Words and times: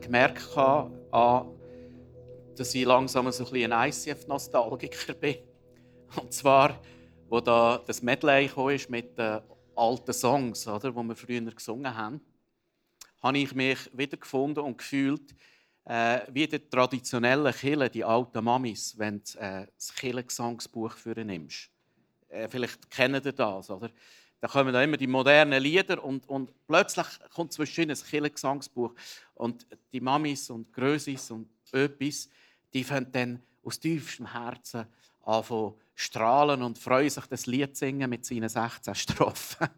gemerkt, 0.00 0.48
äh, 0.56 1.40
dass 2.56 2.74
ich 2.74 2.84
langsam 2.84 3.30
so 3.30 3.46
ein, 3.52 3.72
ein 3.72 3.88
ICF-Nostalgiker 3.88 5.14
bin. 5.14 5.36
Und 6.20 6.32
zwar, 6.32 6.80
wo 7.28 7.40
da 7.40 7.80
das 7.86 8.02
Medley 8.02 8.50
ist 8.74 8.90
mit 8.90 9.16
den 9.16 9.40
alten 9.76 10.12
Songs, 10.12 10.66
oder, 10.66 10.90
die 10.90 10.96
wir 10.96 11.16
früher 11.16 11.40
gesungen 11.52 11.96
haben, 11.96 12.20
habe 13.22 13.38
ich 13.38 13.54
mich 13.54 13.78
wiedergefunden 13.92 14.64
und 14.64 14.78
gefühlt, 14.78 15.34
äh, 15.84 16.20
wie 16.30 16.46
die 16.46 16.58
traditionellen 16.58 17.52
Kille, 17.52 17.90
die 17.90 18.04
alten 18.04 18.44
Mamis, 18.44 18.98
wenn 18.98 19.22
du 19.22 19.38
äh, 19.38 19.66
das 19.74 19.94
Killengesangsbuch 19.94 20.92
für 20.92 21.14
nimmst. 21.24 21.70
Äh, 22.28 22.48
vielleicht 22.48 22.90
kennen 22.90 23.22
ihr 23.24 23.32
das, 23.32 23.70
oder? 23.70 23.90
Da 24.40 24.48
kommen 24.48 24.72
da 24.72 24.82
immer 24.82 24.96
die 24.96 25.06
modernen 25.06 25.62
Lieder 25.62 26.02
und, 26.02 26.28
und 26.28 26.50
plötzlich 26.66 27.06
kommt 27.34 27.52
zwischen 27.52 27.90
ein 27.90 27.96
Killengesangsbuch 27.96 28.94
und 29.34 29.66
die 29.92 30.00
Mamis 30.00 30.48
und 30.50 30.72
Grösis 30.72 31.30
und 31.30 31.48
Öpis, 31.72 32.28
die 32.72 32.84
fangen 32.84 33.12
dann 33.12 33.42
aus 33.62 33.78
tiefstem 33.78 34.32
Herzen 34.32 34.86
an 35.24 35.44
strahlen 36.00 36.62
und 36.62 36.78
freuen 36.78 37.10
sich, 37.10 37.26
das 37.26 37.44
Lied 37.44 37.76
zu 37.76 37.84
singen 37.84 38.08
mit 38.08 38.24
seinen 38.24 38.48
16 38.48 38.94
Strophen. 38.94 39.68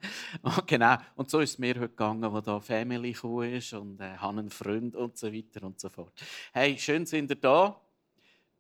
genau. 0.67 0.97
Und 1.17 1.29
so 1.29 1.41
ist 1.41 1.51
es 1.51 1.59
mir 1.59 1.75
heute 1.75 1.89
gegangen, 1.89 2.33
wo 2.33 2.41
da 2.41 2.61
Family 2.61 3.11
ist 3.11 3.73
und 3.73 4.01
äh, 4.01 4.17
haben 4.19 4.39
einen 4.39 4.51
Freund 4.51 4.95
und 4.95 5.19
so 5.19 5.33
weiter 5.33 5.65
und 5.65 5.81
so 5.81 5.89
fort. 5.89 6.13
Hey, 6.53 6.79
schön 6.79 7.07
sind 7.07 7.31
ihr 7.31 7.37
da 7.37 7.81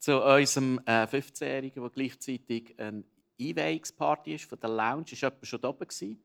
zu 0.00 0.20
unserem 0.20 0.80
äh, 0.86 1.04
15-Jährigen, 1.04 1.80
der 1.80 1.90
gleichzeitig 1.90 2.74
ein 2.80 3.04
Einweihungsparty 3.40 4.34
ist 4.34 4.48
von 4.48 4.60
der 4.60 4.70
Lounge. 4.70 5.12
Ist 5.12 5.22
jemand 5.22 5.46
schon 5.46 5.60
da 5.60 5.68
oben 5.68 6.18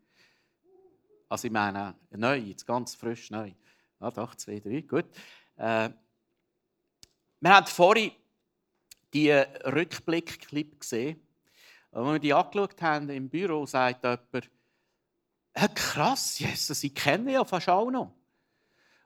Also 1.30 1.47
ich 1.47 1.52
meine, 1.52 1.95
neu, 2.11 2.38
jetzt 2.38 2.66
ganz 2.66 2.95
frisch 2.95 3.31
neu. 3.31 3.52
Ah, 3.99 4.11
doch, 4.11 4.36
zwei, 4.36 4.59
drei, 4.59 4.81
gut. 4.81 5.05
Äh, 5.55 5.89
wir 7.39 7.55
haben 7.55 7.67
vorhin 7.67 8.11
die 9.14 9.31
Rückblick-Clip 9.31 10.80
gesehen. 10.80 11.22
Wenn 11.91 12.05
wir 12.05 12.19
die 12.19 12.33
angeschaut 12.33 12.81
haben 12.81 13.09
im 13.09 13.30
Büro, 13.30 13.66
sagt 13.66 14.03
jemand, 14.03 14.49
hey, 15.53 15.69
krass, 15.73 16.38
Jesus, 16.39 16.83
ich 16.83 16.94
kenne 16.94 17.33
ja 17.33 17.45
fast 17.45 17.69
auch 17.69 17.89
noch. 17.89 18.14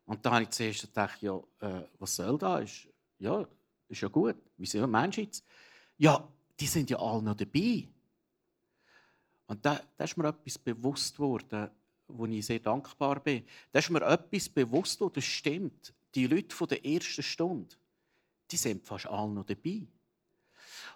Und 0.06 0.26
dann 0.26 0.34
habe 0.34 0.44
ich 0.44 0.50
zuerst 0.50 0.82
gedacht, 0.82 1.22
ja, 1.22 1.38
äh, 1.62 1.84
was 2.00 2.16
soll 2.16 2.38
das? 2.38 2.88
Ja, 3.20 3.48
ist 3.88 4.02
ja 4.02 4.08
gut. 4.10 4.36
Wieso 4.58 4.86
meinst 4.88 5.18
du 5.18 5.22
jetzt? 5.22 5.46
Ja, 5.98 6.28
die 6.62 6.68
sind 6.68 6.92
ja 6.92 7.00
alle 7.00 7.24
noch 7.24 7.36
dabei. 7.36 7.88
Und 9.48 9.66
da, 9.66 9.82
da 9.98 10.04
ist 10.04 10.16
mir 10.16 10.30
etwas 10.30 10.60
bewusst 10.60 11.18
worden, 11.18 11.70
wo 12.08 12.26
ich 12.28 12.46
sehr 12.46 12.60
dankbar 12.60 13.20
bin. 13.20 13.44
Da 13.72 13.80
ist 13.80 13.90
mir 13.90 14.02
etwas 14.04 14.48
bewusst 14.48 15.02
worden, 15.02 15.16
das 15.16 15.26
stimmt. 15.26 15.94
Die 16.14 16.28
Leute 16.28 16.56
von 16.56 16.68
der 16.68 16.86
ersten 16.86 17.24
Stunde, 17.24 17.76
die 18.52 18.58
sind 18.58 18.86
fast 18.86 19.08
alle 19.08 19.32
noch 19.32 19.46
dabei. 19.46 19.82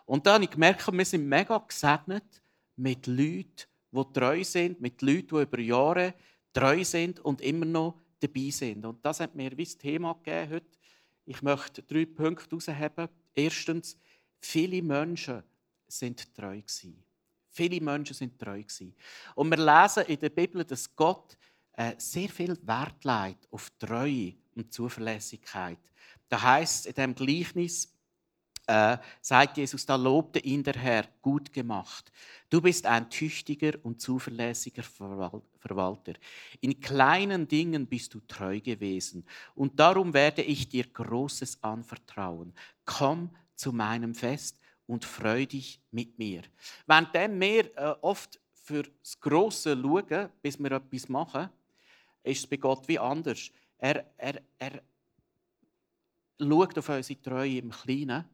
Und 0.06 0.28
dann 0.28 0.36
habe 0.36 0.44
ich 0.44 0.52
gemerkt, 0.52 0.92
wir 0.92 1.06
sind 1.06 1.28
mega 1.28 1.58
gesegnet 1.58 2.42
mit 2.76 3.08
Leuten, 3.08 3.64
die 3.92 4.14
treu 4.14 4.44
sind, 4.44 4.80
mit 4.80 5.02
Leuten, 5.02 5.36
die 5.36 5.42
über 5.42 5.60
Jahre 5.60 6.14
treu 6.54 6.84
sind 6.84 7.20
und 7.22 7.42
immer 7.42 7.66
noch 7.66 8.00
dabei 8.20 8.52
sind. 8.52 8.86
Und 8.86 9.04
das 9.04 9.20
hat 9.20 9.34
mir 9.34 9.58
wie 9.58 9.64
das 9.64 9.78
Thema 9.78 10.14
gegeben 10.14 10.54
heute. 10.54 10.78
Ich 11.26 11.42
möchte 11.42 11.82
drei 11.82 12.06
Punkte 12.06 12.56
herausheben. 12.56 13.10
Erstens, 13.34 13.98
viele 14.40 14.82
Menschen 14.84 15.44
sind 15.88 16.34
treu 16.36 16.62
gewesen. 16.62 17.04
Viele 17.50 17.80
Menschen 17.82 18.14
sind 18.14 18.38
treu 18.40 18.62
gewesen. 18.62 18.96
Und 19.36 19.50
wir 19.50 19.58
lesen 19.58 20.04
in 20.08 20.20
der 20.20 20.30
Bibel, 20.30 20.64
dass 20.66 20.94
Gott 20.96 21.38
äh, 21.74 21.94
sehr 21.98 22.30
viel 22.30 22.58
Wert 22.64 23.04
legt 23.04 23.48
auf 23.52 23.72
Treue 23.80 24.34
und 24.56 24.74
Zuverlässigkeit. 24.74 25.80
Da 26.28 26.42
heißt 26.42 26.88
in 26.88 26.94
dem 26.94 27.16
Gleichnis 27.16 27.96
äh, 28.68 28.98
sagt 29.22 29.58
Jesus, 29.58 29.86
da 29.86 29.96
lobte 29.96 30.40
ihn 30.40 30.64
der 30.64 30.76
Herr, 30.76 31.06
gut 31.22 31.54
gemacht. 31.54 32.12
Du 32.50 32.62
bist 32.62 32.86
ein 32.86 33.10
tüchtiger 33.10 33.74
und 33.84 34.02
zuverlässiger 34.02 34.84
Verwalter. 34.84 36.14
In 36.62 36.80
kleinen 36.80 37.48
Dingen 37.48 37.86
bist 37.86 38.14
du 38.14 38.22
treu 38.22 38.60
gewesen 38.60 39.26
und 39.54 39.80
darum 39.80 40.14
werde 40.14 40.42
ich 40.42 40.68
dir 40.68 40.88
Großes 40.88 41.62
anvertrauen. 41.64 42.54
Komm 42.86 43.30
zu 43.56 43.72
meinem 43.72 44.16
Fest 44.16 44.60
und 44.88 45.06
freu 45.06 45.46
dich 45.46 45.80
mit 45.92 46.18
mir. 46.18 46.44
Wenn 46.86 47.40
wir 47.40 47.78
äh, 47.78 47.96
oft 48.02 48.40
für 48.54 48.84
das 49.02 49.20
Grosse 49.20 49.80
schauen, 49.80 50.30
bis 50.42 50.60
wir 50.60 50.72
etwas 50.72 51.10
machen, 51.10 51.50
ist 52.24 52.40
es 52.40 52.48
bei 52.48 52.58
Gott 52.58 52.88
wie 52.88 53.00
anders. 53.00 53.52
Er, 53.78 54.06
er, 54.18 54.42
er 54.58 54.82
schaut 56.40 56.78
auf 56.78 56.90
unsere 56.90 57.22
Treue 57.22 57.58
im 57.58 57.72
Kleinen 57.72 58.26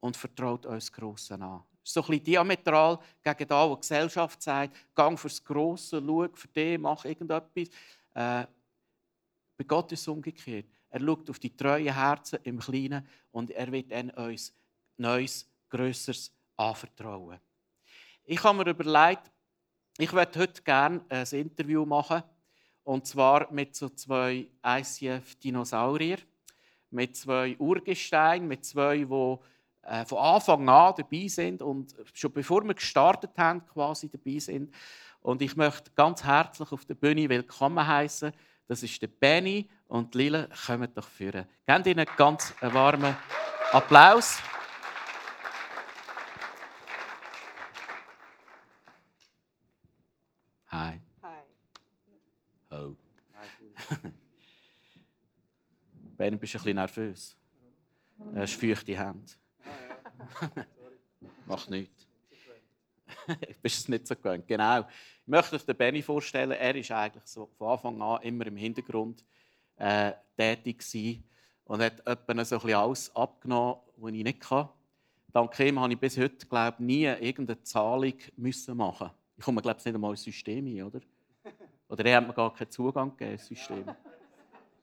und 0.00 0.16
vertraut 0.16 0.66
uns 0.66 0.90
Grosse 0.92 1.34
an. 1.34 1.62
Das 1.82 1.94
so 1.94 2.02
ein 2.02 2.08
bisschen 2.08 2.24
diametral 2.24 2.98
gegen 3.22 3.48
das, 3.48 3.70
was 3.70 3.74
die 3.76 3.80
Gesellschaft 3.80 4.42
sagt. 4.42 4.76
Gang 4.94 5.18
fürs 5.18 5.42
Grosse, 5.42 6.02
schau 6.04 6.28
für 6.34 6.48
dich, 6.48 6.78
mach 6.78 7.04
irgendetwas. 7.04 7.68
Äh, 8.14 8.46
bei 9.56 9.64
Gott 9.66 9.92
ist 9.92 10.00
es 10.00 10.08
umgekehrt. 10.08 10.66
Er 10.90 11.00
schaut 11.00 11.30
auf 11.30 11.38
die 11.38 11.54
treuen 11.56 11.94
Herzen 11.94 12.38
im 12.42 12.58
Kleinen 12.58 13.06
und 13.30 13.50
er 13.50 13.70
wird 13.70 13.92
dann 13.92 14.10
uns 14.10 14.52
Neues, 14.96 15.46
Größeres 15.70 16.32
anvertrauen. 16.56 17.38
Ich 18.24 18.42
habe 18.44 18.58
mir 18.58 18.70
überlegt, 18.70 19.30
ich 19.98 20.12
möchte 20.12 20.40
heute 20.40 20.62
gerne 20.62 21.00
ein 21.08 21.26
Interview 21.32 21.84
machen. 21.84 22.22
Und 22.84 23.06
zwar 23.06 23.52
mit 23.52 23.76
so 23.76 23.88
zwei 23.90 24.48
ICF-Dinosaurier, 24.64 26.18
mit 26.90 27.16
zwei 27.16 27.56
Urgesteinen, 27.58 28.48
mit 28.48 28.64
zwei, 28.64 28.98
die 28.98 29.36
äh, 29.82 30.04
von 30.04 30.18
Anfang 30.18 30.68
an 30.68 30.94
dabei 30.96 31.28
sind 31.28 31.62
und 31.62 31.94
schon 32.14 32.32
bevor 32.32 32.64
wir 32.64 32.74
gestartet 32.74 33.32
haben, 33.36 33.64
quasi 33.66 34.08
dabei 34.08 34.38
sind. 34.38 34.74
Und 35.20 35.42
ich 35.42 35.56
möchte 35.56 35.90
ganz 35.94 36.24
herzlich 36.24 36.72
auf 36.72 36.84
der 36.84 36.94
Bühne 36.94 37.28
willkommen 37.28 37.86
heißen. 37.86 38.32
Das 38.66 38.82
ist 38.82 39.00
der 39.02 39.08
Benny 39.08 39.68
und 39.88 40.14
Lila. 40.14 40.48
Kommt 40.66 40.96
doch 40.96 41.08
führen. 41.08 41.46
Gebt 41.66 41.86
ihnen 41.86 42.06
ganz 42.16 42.54
einen 42.60 42.72
warmen 42.72 43.16
Applaus. 43.72 44.38
Ben, 56.16 56.38
bist 56.38 56.54
du 56.54 56.58
ein 56.58 56.62
bisschen 56.62 56.76
nervös? 56.76 57.36
Er 58.34 58.42
hast 58.42 58.54
feuchte 58.54 58.96
Hände. 58.96 59.32
Macht 61.46 61.70
nichts. 61.70 62.06
bist 63.62 63.78
es 63.78 63.88
nicht 63.88 64.06
so 64.06 64.14
gewöhnt. 64.14 64.46
Genau. 64.46 64.80
Ich 64.80 64.86
möchte 65.26 65.56
euch 65.56 65.64
den 65.64 65.76
Benny 65.76 66.02
vorstellen. 66.02 66.52
Er 66.52 66.74
ist 66.74 66.90
eigentlich 66.90 67.26
so 67.26 67.46
von 67.56 67.68
Anfang 67.68 68.02
an 68.02 68.22
immer 68.22 68.46
im 68.46 68.56
Hintergrund 68.56 69.24
äh, 69.76 70.12
tätig 70.36 70.78
gewesen 70.78 71.24
und 71.64 71.80
hat 71.80 72.00
etwa 72.06 72.44
so 72.44 72.56
ein 72.56 72.60
bisschen 72.60 72.74
alles 72.74 73.16
abgenommen, 73.16 73.80
was 73.96 74.12
ich 74.12 74.24
nicht 74.24 74.40
kann. 74.40 74.68
Dank 75.32 75.58
ihm 75.60 75.78
habe 75.78 75.92
ich 75.92 75.98
bis 75.98 76.18
heute 76.18 76.46
glaube 76.46 76.82
nie 76.82 77.04
irgendeine 77.04 77.62
Zahlung 77.62 78.14
müssen 78.36 78.76
machen. 78.76 79.10
Ich 79.36 79.44
komme 79.44 79.62
glaube 79.62 79.78
ich 79.78 79.84
nicht 79.84 79.94
einmal 79.94 80.10
ins 80.10 80.24
System 80.24 80.66
ein, 80.66 80.82
oder? 80.82 81.00
Oder 81.90 82.04
er 82.06 82.16
hat 82.18 82.26
mir 82.26 82.32
gar 82.32 82.54
keinen 82.54 82.70
Zugang 82.70 83.10
gegeben 83.10 83.32
ins 83.32 83.46
System. 83.46 83.84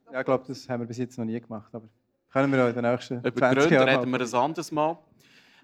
Ja, 0.09 0.21
ich 0.21 0.25
glaube, 0.25 0.45
das 0.47 0.69
haben 0.69 0.79
wir 0.79 0.87
bis 0.87 0.99
jetzt 0.99 1.17
noch 1.17 1.25
nie 1.25 1.37
gemacht, 1.37 1.67
aber 1.75 1.89
können 2.31 2.49
wir 2.49 2.63
auch 2.63 2.69
in 2.69 2.75
den 2.75 2.89
nächsten 2.89 3.17
Über 3.17 3.35
20 3.35 3.67
Gründe 3.67 3.85
reden 3.85 4.09
wir 4.09 4.21
ein 4.21 4.33
anderes 4.35 4.71
Mal. 4.71 4.97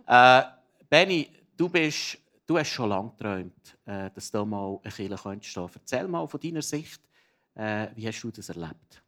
Äh, 0.06 0.44
Benny, 0.90 1.30
du, 1.56 1.70
bist, 1.70 2.18
du 2.46 2.58
hast 2.58 2.68
schon 2.68 2.90
lange 2.90 3.12
geträumt, 3.12 3.78
äh, 3.86 4.10
dass 4.12 4.30
du 4.30 4.44
mal 4.44 4.82
eine 4.84 4.92
Kirche 4.92 5.16
könntest 5.16 5.50
stehen. 5.50 5.70
Erzähl 5.74 6.08
mal 6.10 6.28
von 6.28 6.42
deiner 6.42 6.62
Sicht, 6.62 7.02
äh, 7.56 7.88
wie 7.96 8.06
hast 8.06 8.22
du 8.22 8.32
das 8.32 8.50
erlebt? 8.50 9.02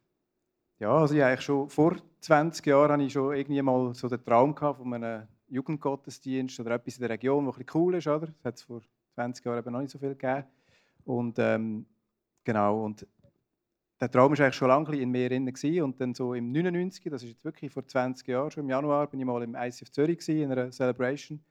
Ja, 0.78 0.96
also 0.96 1.14
ich 1.14 1.22
eigentlich 1.22 1.42
schon 1.42 1.68
vor 1.68 1.96
20 2.20 2.64
Jahren 2.64 2.92
hatte 2.92 3.02
ich 3.02 3.12
schon 3.12 3.34
irgendwie 3.34 3.60
mal 3.60 3.94
so 3.94 4.08
den 4.08 4.24
Traum 4.24 4.56
von 4.56 4.94
einem 4.94 5.28
Jugendgottesdienst 5.48 6.60
oder 6.60 6.72
etwas 6.76 6.96
in 6.96 7.02
der 7.02 7.10
Region, 7.10 7.44
das 7.44 7.58
ein 7.58 7.66
cool 7.74 7.94
ist, 7.96 8.06
oder? 8.06 8.26
Das 8.26 8.44
hat 8.44 8.54
es 8.56 8.62
vor 8.62 8.80
20 9.16 9.44
Jahren 9.44 9.58
eben 9.58 9.72
noch 9.72 9.80
nicht 9.80 9.90
so 9.90 9.98
viel 9.98 10.14
gegeben. 10.14 10.44
Und 11.04 11.38
ähm, 11.38 11.84
genau, 12.46 12.84
und 12.84 13.06
der 14.00 14.10
Traum 14.10 14.32
war 14.32 14.40
eigentlich 14.40 14.54
schon 14.54 14.68
lange 14.68 14.96
in 14.96 15.10
mir 15.10 15.28
drin. 15.28 15.50
Und 15.82 16.00
dann 16.00 16.14
so 16.14 16.34
im 16.34 16.52
99, 16.52 17.04
das 17.10 17.22
ist 17.22 17.30
jetzt 17.30 17.44
wirklich 17.44 17.72
vor 17.72 17.86
20 17.86 18.26
Jahren, 18.28 18.50
schon 18.50 18.64
im 18.64 18.70
Januar, 18.70 19.06
bin 19.06 19.20
ich 19.20 19.26
mal 19.26 19.42
im 19.42 19.54
ICF 19.54 19.90
Zürich 19.90 20.26
in 20.28 20.52
einer 20.52 20.70
Celebration. 20.70 21.42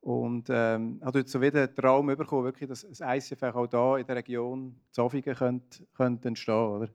Und 0.00 0.48
ähm, 0.48 1.00
habe 1.02 1.18
dort 1.18 1.28
so 1.28 1.40
wieder 1.40 1.66
den 1.66 1.74
Traum 1.74 2.06
bekommen, 2.06 2.44
wirklich, 2.44 2.68
dass 2.68 2.86
das 2.88 3.00
ICF 3.00 3.42
auch 3.42 3.66
da 3.66 3.98
in 3.98 4.06
der 4.06 4.16
Region 4.16 4.80
Zofingen 4.92 5.34
könnte, 5.34 5.86
könnte 5.94 6.28
entstehen 6.28 6.54
oder? 6.54 6.88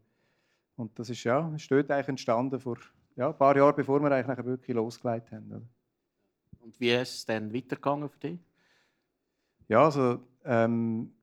Und 0.75 0.97
das 0.97 1.09
ist 1.09 1.23
ja, 1.23 1.53
ist 1.53 1.69
dort 1.69 1.91
eigentlich 1.91 2.07
entstanden, 2.07 2.59
vor 2.59 2.77
ja, 3.15 3.29
ein 3.29 3.37
paar 3.37 3.55
Jahren, 3.55 3.75
bevor 3.75 3.99
wir 3.99 4.11
eigentlich 4.11 4.45
wirklich 4.45 4.75
losgelegt 4.75 5.31
haben. 5.31 5.51
Oder? 5.51 5.67
Und 6.61 6.79
wie 6.79 6.91
ist 6.91 7.13
es 7.13 7.25
dann 7.25 7.53
weitergegangen 7.53 8.09
für 8.09 8.19
dich? 8.19 8.39
Ja, 9.67 9.83
also 9.83 10.19
ähm, 10.45 11.13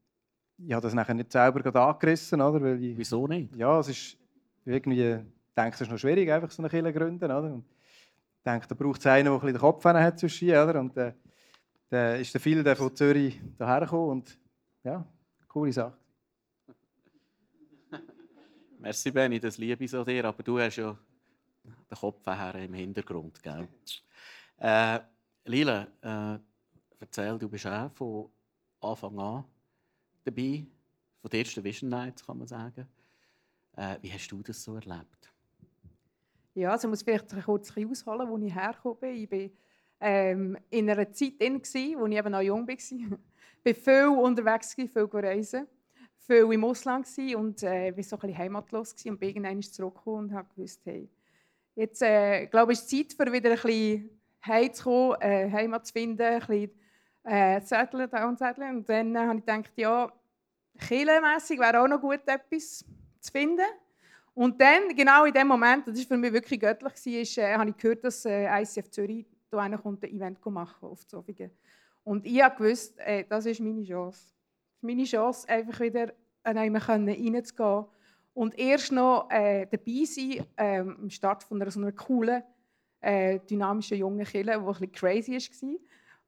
ich 0.66 0.72
habe 0.72 0.82
das 0.82 0.94
nachher 0.94 1.14
nicht 1.14 1.32
selber 1.32 1.74
angerissen. 1.74 2.40
Oder? 2.40 2.60
Weil 2.60 2.82
ich, 2.82 2.96
Wieso 2.96 3.26
nicht? 3.26 3.54
Ja, 3.56 3.78
es 3.80 3.88
ist, 3.88 4.18
irgendwie 4.64 5.18
denke, 5.56 5.74
es 5.74 5.80
ist 5.80 5.90
noch 5.90 5.98
schwierig, 5.98 6.30
einfach 6.30 6.50
so 6.50 6.62
eine 6.62 6.68
Kirche 6.68 6.92
gründen, 6.92 7.24
oder? 7.24 7.52
Und 7.52 7.64
ich 8.38 8.44
denke, 8.44 8.66
da 8.66 8.74
braucht 8.74 9.00
es 9.00 9.06
einen, 9.06 9.24
der 9.24 9.32
ein 9.32 9.40
bisschen 9.40 9.54
den 9.54 9.60
Kopf 9.60 9.84
hat 9.84 10.18
zwischen, 10.18 10.50
oder? 10.50 10.80
Und 10.80 10.96
äh, 10.96 11.12
da 11.88 12.14
ist 12.14 12.32
der 12.32 12.40
Phil 12.40 12.62
der 12.62 12.76
von 12.76 12.94
Zürich 12.94 13.40
hierher 13.58 13.80
gekommen 13.80 14.10
und 14.10 14.38
ja, 14.84 15.04
coole 15.48 15.72
Sache. 15.72 15.96
Merci, 18.78 19.10
Benny, 19.10 19.40
das 19.40 19.58
liebe 19.58 19.84
ich 19.84 19.90
so 19.90 20.04
dir, 20.04 20.24
aber 20.24 20.42
du 20.42 20.58
hast 20.58 20.76
ja 20.76 20.96
den 21.64 21.98
Kopf 21.98 22.24
her 22.26 22.54
im 22.54 22.72
Hintergrund. 22.74 23.42
Gell? 23.42 23.68
Äh, 24.58 25.00
Lila, 25.44 25.86
äh, 26.00 26.38
erzähl, 27.00 27.38
du 27.38 27.48
bist 27.48 27.66
auch 27.66 27.90
von 27.92 28.30
Anfang 28.80 29.18
an 29.18 29.44
dabei, 30.24 30.64
von 31.20 31.30
der 31.30 31.40
ersten 31.40 31.62
Vision 31.62 31.90
Night, 31.90 32.24
kann 32.24 32.38
man 32.38 32.46
sagen. 32.46 32.86
Äh, 33.76 33.96
wie 34.00 34.12
hast 34.12 34.28
du 34.28 34.42
das 34.42 34.62
so 34.62 34.74
erlebt? 34.74 35.32
Ja, 36.54 36.72
also 36.72 36.88
ich 36.88 36.90
muss 36.90 37.02
vielleicht 37.02 37.28
kurz 37.44 37.70
ausholen, 37.70 38.28
wo 38.28 38.38
ich 38.38 38.54
hergekommen 38.54 38.98
bin. 38.98 39.14
Ich 39.16 39.30
war 39.30 39.50
ähm, 40.00 40.58
in 40.70 40.90
einer 40.90 41.12
Zeit, 41.12 41.34
in, 41.38 41.60
wo 41.60 42.06
ich 42.06 42.16
eben 42.16 42.32
noch 42.32 42.40
jung 42.40 42.66
war. 42.66 42.74
ich 42.78 42.88
war 42.88 43.18
viel 43.74 44.08
unterwegs, 44.08 44.74
viel 44.74 44.90
reisen, 45.12 45.66
viel 46.18 46.52
im 46.52 46.64
Ausland 46.64 47.06
und 47.36 47.62
äh, 47.62 47.96
war 47.96 48.02
so 48.02 48.18
ein 48.18 48.36
heimatlos 48.36 48.94
und 49.04 49.20
bin 49.20 49.28
irgendwann 49.28 49.62
zurückgekommen 49.62 50.34
und 50.34 50.54
gewusst, 50.54 50.80
hey, 50.84 51.08
jetzt 51.76 52.02
äh, 52.02 52.46
glaube 52.46 52.72
ich, 52.72 52.80
ist 52.80 52.90
Zeit, 52.90 53.12
für 53.12 53.32
wieder 53.32 53.50
ein 53.50 53.56
bisschen 53.56 54.10
heimzukommen, 54.44 55.20
äh, 55.20 55.50
Heimat 55.50 55.86
zu 55.86 55.92
finden, 55.92 56.22
ein 56.22 56.40
bisschen 56.40 56.70
äh, 57.30 57.62
zetteln, 57.62 58.10
downzetteln. 58.10 58.78
Und 58.78 58.88
dann 58.88 59.14
äh, 59.14 59.18
habe 59.18 59.38
ich 59.38 59.46
gedacht, 59.46 59.72
ja, 59.76 60.12
killenmässig 60.78 61.60
wäre 61.60 61.80
auch 61.80 61.88
noch 61.88 62.00
gut, 62.00 62.20
etwas 62.26 62.84
zu 63.20 63.32
finden. 63.32 63.66
Und 64.34 64.60
dann, 64.60 64.94
genau 64.96 65.24
in 65.24 65.32
dem 65.32 65.46
Moment, 65.46 65.86
das 65.86 65.98
war 65.98 66.06
für 66.06 66.16
mich 66.16 66.32
wirklich 66.32 66.58
göttlich, 66.58 67.38
äh, 67.38 67.54
habe 67.54 67.70
ich 67.70 67.76
gehört, 67.76 68.04
dass 68.04 68.24
äh, 68.24 68.62
ICF 68.62 68.90
Zürich 68.90 69.26
da 69.50 69.68
kommt, 69.76 70.02
ein 70.04 70.10
Event 70.10 70.44
machen 70.46 70.88
auf 70.88 71.06
Zofingen. 71.06 71.50
Und 72.04 72.26
ich 72.26 72.40
wusste, 72.58 73.00
äh, 73.00 73.24
das 73.28 73.46
ist 73.46 73.60
meine 73.60 73.84
Chance. 73.84 74.32
Meine 74.80 75.04
Chance, 75.04 75.48
einfach 75.48 75.80
wieder 75.80 76.12
reinzugehen 76.44 77.84
und 78.32 78.58
erst 78.58 78.92
noch 78.92 79.28
äh, 79.30 79.66
dabei 79.66 80.04
sein 80.04 80.46
äh, 80.56 80.78
am 80.78 81.10
Start 81.10 81.42
von 81.44 81.60
einer 81.60 81.70
so 81.70 81.80
einer 81.80 81.92
coolen, 81.92 82.42
äh, 83.00 83.38
dynamischen 83.40 83.98
jungen 83.98 84.24
Kille, 84.24 84.52
die 84.52 84.58
ein 84.58 84.66
bisschen 84.66 84.92
crazy 84.92 85.32
war. 85.32 85.78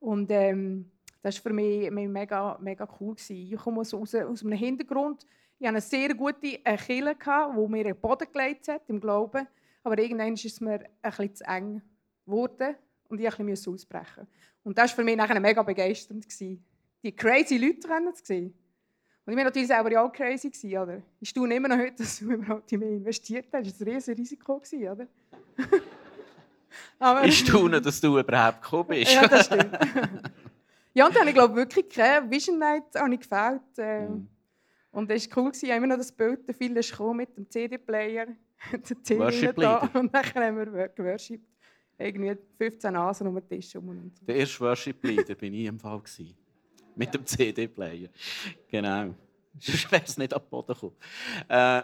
Und 0.02 0.32
ähm, 0.32 0.90
das 1.22 1.36
war 1.36 1.50
für 1.50 1.54
mich 1.54 1.88
mega, 1.92 2.58
mega 2.60 2.88
cool. 3.00 3.14
Ich 3.28 3.56
komme 3.56 3.80
aus, 3.80 3.94
aus, 3.94 4.14
aus 4.16 4.44
einem 4.44 4.58
Hintergrund. 4.58 5.24
Ich 5.60 5.66
hatte 5.66 5.76
eine 5.76 5.80
sehr 5.80 6.12
gute 6.12 6.64
äh, 6.64 6.76
Kille, 6.76 7.14
die 7.14 7.68
mir 7.68 7.84
den 7.84 8.00
Boden 8.00 8.26
gelegt 8.32 8.66
hat, 8.66 8.82
im 8.88 9.00
Glauben. 9.00 9.46
Aber 9.84 9.96
irgendwann 9.96 10.34
ist 10.34 10.44
es 10.44 10.60
mir 10.60 10.80
bisschen 11.00 11.34
zu 11.36 11.44
eng 11.44 11.82
geworden 12.26 12.74
und 13.08 13.20
ich 13.20 13.38
musste 13.38 13.70
ausbrechen. 13.70 14.26
Und 14.64 14.76
das 14.76 14.90
war 14.90 14.96
für 14.96 15.04
mich 15.04 15.16
nachher 15.16 15.38
mega 15.38 15.62
begeisternd. 15.62 16.26
Die 16.40 17.12
crazy 17.14 17.56
Leute 17.56 17.78
zu 17.78 18.24
sehen. 18.24 18.54
Und 19.24 19.32
ich 19.32 19.36
war 19.36 19.44
natürlich 19.44 19.68
selber 19.68 20.02
auch 20.02 20.12
crazy. 20.12 20.50
Oder? 20.76 21.00
Ich 21.20 21.28
staune 21.28 21.54
immer 21.54 21.68
noch 21.68 21.78
heute, 21.78 21.94
dass 21.94 22.18
du 22.18 22.32
überhaupt 22.32 22.72
in 22.72 22.80
mich 22.80 22.88
investiert 22.88 23.46
hast. 23.52 23.68
Das 23.68 23.80
war 23.80 23.86
ein 23.86 23.94
riesiges 23.94 24.18
Risiko. 24.18 24.60
Oder? 24.90 25.06
Aber, 26.98 27.24
ich 27.24 27.38
staune, 27.38 27.80
dass 27.80 28.00
du 28.00 28.18
überhaupt 28.18 28.62
gekommen 28.62 28.88
bist. 28.88 29.14
ja, 29.14 29.26
das 29.26 29.46
stimmt. 29.46 29.72
ja, 30.94 31.06
und 31.06 31.14
dann 31.14 31.20
habe 31.20 31.30
ich 31.30 31.34
glaube 31.34 31.54
wirklich 31.54 31.88
keine 31.88 32.30
Vision 32.30 32.58
Night 32.58 32.84
gefällt. 32.92 33.62
Äh, 33.78 34.08
mm. 34.08 34.28
Und 34.92 35.10
es 35.10 35.30
war 35.30 35.44
cool, 35.44 35.52
ich 35.54 35.62
habe 35.62 35.76
immer 35.76 35.86
noch 35.86 35.96
das 35.96 36.12
Bild, 36.12 36.46
der 36.46 36.54
Phil 36.54 36.76
ist 36.76 37.00
mit 37.00 37.36
dem 37.36 37.48
CD-Player, 37.48 38.26
der 38.72 39.02
CD 39.02 39.52
da, 39.56 39.90
und 39.94 40.14
dann 40.14 40.24
haben 40.34 40.56
wir 40.56 40.88
geworshipped. 40.88 41.48
Irgendwie 41.98 42.36
15 42.58 42.92
Nasen 42.92 43.26
um 43.28 43.34
den 43.34 43.48
Tisch 43.48 43.74
herum. 43.74 44.10
Der 44.22 44.36
erste 44.36 44.60
Worship-Leader 44.60 45.40
war 45.40 45.42
ich 45.42 45.66
im 45.66 45.78
Fall. 45.78 46.00
Gewesen 46.00 46.36
mit 46.94 47.14
dem 47.14 47.26
CD-Player. 47.26 48.08
Genau. 48.68 49.14
Sonst 49.58 49.90
wäre 49.92 50.02
es 50.04 50.16
nicht 50.16 50.32
ab 50.34 50.48
Boden 50.48 50.74
gekommen. 50.74 50.96
Äh, 51.48 51.82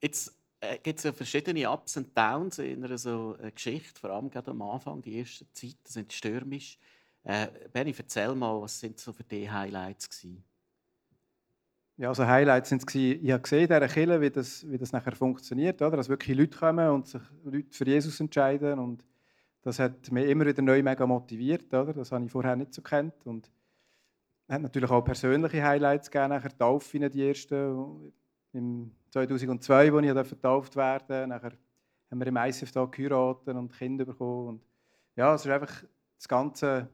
jetzt 0.00 0.34
gibt 0.82 0.98
es 0.98 1.04
ja 1.04 1.12
verschiedene 1.12 1.70
Ups 1.70 1.96
und 1.96 2.16
Downs 2.16 2.58
in 2.58 2.84
einer 2.84 2.98
so 2.98 3.36
äh, 3.40 3.50
Geschichte, 3.50 3.98
vor 3.98 4.10
allem 4.10 4.30
gerade 4.30 4.50
am 4.50 4.62
Anfang, 4.62 5.02
die 5.02 5.18
ersten 5.18 5.46
Zeiten 5.52 5.78
sind 5.84 6.12
stürmisch. 6.12 6.78
Äh, 7.24 7.48
Benni, 7.72 7.94
erzähl 7.96 8.34
mal, 8.34 8.60
was 8.60 8.78
sind 8.78 8.98
so 9.00 9.12
für 9.12 9.24
dich 9.24 9.50
Highlights 9.50 10.08
gewesen? 10.08 10.44
Ja, 11.96 12.08
also 12.08 12.26
Highlights 12.26 12.70
sind 12.70 12.82
es 12.86 12.94
ich 12.94 13.30
habe 13.30 13.42
gesehen, 13.42 13.68
dieser 13.68 13.88
Kirche, 13.88 14.20
wie 14.20 14.30
das, 14.30 14.68
wie 14.68 14.78
das 14.78 14.92
nachher 14.92 15.14
funktioniert, 15.14 15.80
oder? 15.80 15.96
dass 15.96 16.08
wirklich 16.08 16.36
Leute 16.36 16.58
kommen 16.58 16.88
und 16.88 17.06
sich 17.06 17.22
Leute 17.44 17.68
für 17.70 17.86
Jesus 17.86 18.18
entscheiden 18.18 18.78
und 18.78 19.04
das 19.62 19.78
hat 19.78 20.10
mich 20.10 20.28
immer 20.28 20.44
wieder 20.44 20.60
neu 20.60 20.82
mega 20.82 21.06
motiviert, 21.06 21.72
oder? 21.72 21.92
das 21.92 22.10
habe 22.10 22.24
ich 22.24 22.32
vorher 22.32 22.56
nicht 22.56 22.74
so 22.74 22.82
kennt 22.82 23.14
und 23.24 23.50
hat 24.48 24.60
natürlich 24.60 24.90
auch 24.90 25.02
persönliche 25.02 25.62
Highlights 25.62 26.10
gegeben, 26.10 26.30
nachher 26.30 26.50
die 26.50 26.58
Taufe, 26.58 27.10
die 27.10 27.28
ersten, 27.28 28.12
im 28.54 28.92
2002, 29.10 29.92
als 29.92 30.26
ich 30.26 30.30
getauft 30.30 30.76
werden 30.76 31.28
Nachher 31.28 31.52
haben 32.10 32.20
wir 32.20 32.26
im 32.26 32.36
ICF 32.36 32.70
da 32.72 32.84
geheiratet 32.84 33.54
und 33.54 33.72
Kinder 33.72 34.04
bekommen. 34.04 34.48
Und 34.48 34.62
ja, 35.16 35.34
es 35.34 35.44
ist 35.44 35.50
einfach, 35.50 35.84
das 36.16 36.28
Ganze 36.28 36.88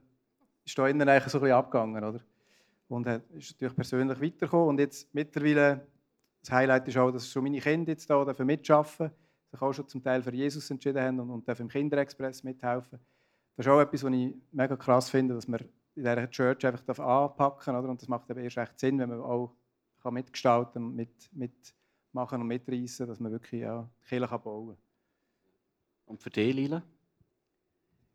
ist 0.65 0.77
da 0.77 0.87
innen 0.87 1.07
eigentlich 1.07 1.31
so 1.31 1.37
ein 1.37 1.41
bisschen 1.41 1.57
abgegangen, 1.57 2.03
oder? 2.03 2.21
Und 2.87 3.07
ist 3.07 3.51
natürlich 3.51 3.75
persönlich 3.75 4.21
weitergekommen. 4.21 4.69
Und 4.69 4.79
jetzt 4.79 5.13
mittlerweile, 5.13 5.87
das 6.41 6.51
Highlight 6.51 6.87
ist 6.87 6.97
auch, 6.97 7.11
dass 7.11 7.29
schon 7.29 7.43
meine 7.43 7.59
Kinder 7.59 7.91
jetzt 7.91 8.09
da 8.09 8.23
dafür 8.25 8.45
mitschaffen, 8.45 9.11
sich 9.51 9.61
auch 9.61 9.73
schon 9.73 9.87
zum 9.87 10.03
Teil 10.03 10.23
für 10.23 10.33
Jesus 10.33 10.69
entschieden 10.71 11.01
haben 11.01 11.19
und, 11.19 11.29
und 11.29 11.47
dürfen 11.47 11.63
im 11.63 11.69
Kinderexpress 11.69 12.43
mithelfen. 12.43 12.99
Das 13.55 13.65
ist 13.65 13.71
auch 13.71 13.79
etwas, 13.79 14.03
was 14.03 14.11
ich 14.11 14.35
mega 14.51 14.75
krass 14.75 15.09
finde, 15.09 15.35
dass 15.35 15.47
wir 15.47 15.59
in 15.95 16.03
dieser 16.03 16.29
Church 16.29 16.65
einfach 16.65 16.99
anpacken 16.99 17.75
oder? 17.75 17.89
Und 17.89 18.01
das 18.01 18.07
macht 18.07 18.29
eben 18.29 18.39
erst 18.39 18.57
recht 18.57 18.79
Sinn, 18.79 18.97
wenn 18.99 19.09
man 19.09 19.21
auch 19.21 19.53
kann 20.01 20.13
mitgestalten 20.13 20.83
und 20.83 20.95
mit, 20.95 21.29
mitmachen 21.33 22.41
und 22.41 22.47
mitreißen, 22.47 23.07
dass 23.07 23.19
man 23.19 23.31
wirklich 23.31 23.61
ja, 23.61 23.89
die 24.03 24.07
Kirche 24.07 24.39
bauen 24.39 24.75
kann. 24.75 24.77
Und 26.05 26.21
für 26.21 26.29
dich, 26.29 26.53
Lila? 26.53 26.83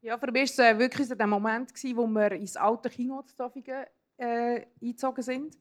Ja, 0.03 0.19
für 0.19 0.31
mich 0.31 0.57
war 0.59 0.73
es 0.73 0.79
wirklich 0.79 1.09
der 1.09 1.27
Moment, 1.27 1.73
wo 1.97 2.07
wir 2.07 2.33
ins 2.33 2.57
alte 2.57 2.91
Kino 2.91 3.25
äh, 4.19 4.67
eingezogen 4.81 5.23
sind. 5.23 5.59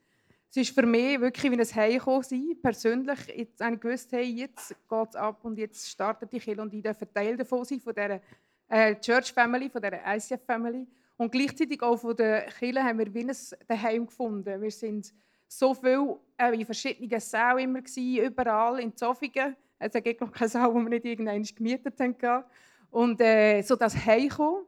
Es 0.50 0.58
ist 0.58 0.74
für 0.74 0.86
mich 0.86 1.20
wirklich 1.20 1.51
wie 1.51 1.60
ein 1.60 1.75
Heimkommen 1.75 2.62
Persönlich, 2.62 3.27
jetzt 3.36 3.62
habe 3.62 3.75
ich 3.75 3.82
gewusst, 3.82 4.12
hey, 4.12 4.24
jetzt 4.24 4.70
geht 4.70 5.10
es 5.10 5.15
ab 5.15 5.44
und 5.44 5.58
jetzt 5.58 5.89
startet 5.89 6.32
die 6.32 6.39
Kirche 6.39 6.62
und 6.62 6.74
ich 6.74 6.82
darf 6.82 7.00
Teil 7.13 7.36
davon 7.36 7.65
sein, 7.65 7.82
von 7.82 7.94
dieser 7.94 8.22
äh, 8.70 8.96
Church 9.00 9.34
Family, 9.34 9.70
von 9.70 9.82
dieser 9.82 10.15
ICF 10.15 10.46
Family. 10.46 10.88
Und 11.17 11.32
gleichzeitig 11.32 11.82
auch 11.82 11.98
von 11.98 12.15
der 12.15 12.46
Kirche 12.48 12.84
haben 12.84 13.00
wir 13.00 13.13
wie 13.13 13.22
ein 13.22 13.36
Daheim 13.67 14.05
gefunden. 14.05 14.62
Wir 14.62 14.72
sind 14.72 15.13
so 15.48 15.74
viel 15.74 16.16
äh, 16.38 16.54
in 16.54 16.66
verschiedenen 16.66 17.20
Sälen 17.20 17.60
immer 17.60 17.82
gewesen, 17.82 18.25
überall 18.25 18.80
in 18.80 18.96
Zofingen. 18.96 19.56
Es 19.80 19.92
gibt 19.94 20.22
noch 20.22 20.32
keine 20.32 20.50
Saal, 20.50 20.74
wo 20.74 20.80
wir 20.80 20.90
nicht 20.90 21.06
irgendwann 21.06 21.44
gemietet 21.44 22.00
haben. 22.00 22.46
Und 22.92 23.20
äh, 23.22 23.62
so 23.62 23.75
das 23.75 24.06
Heimkommen. 24.06 24.66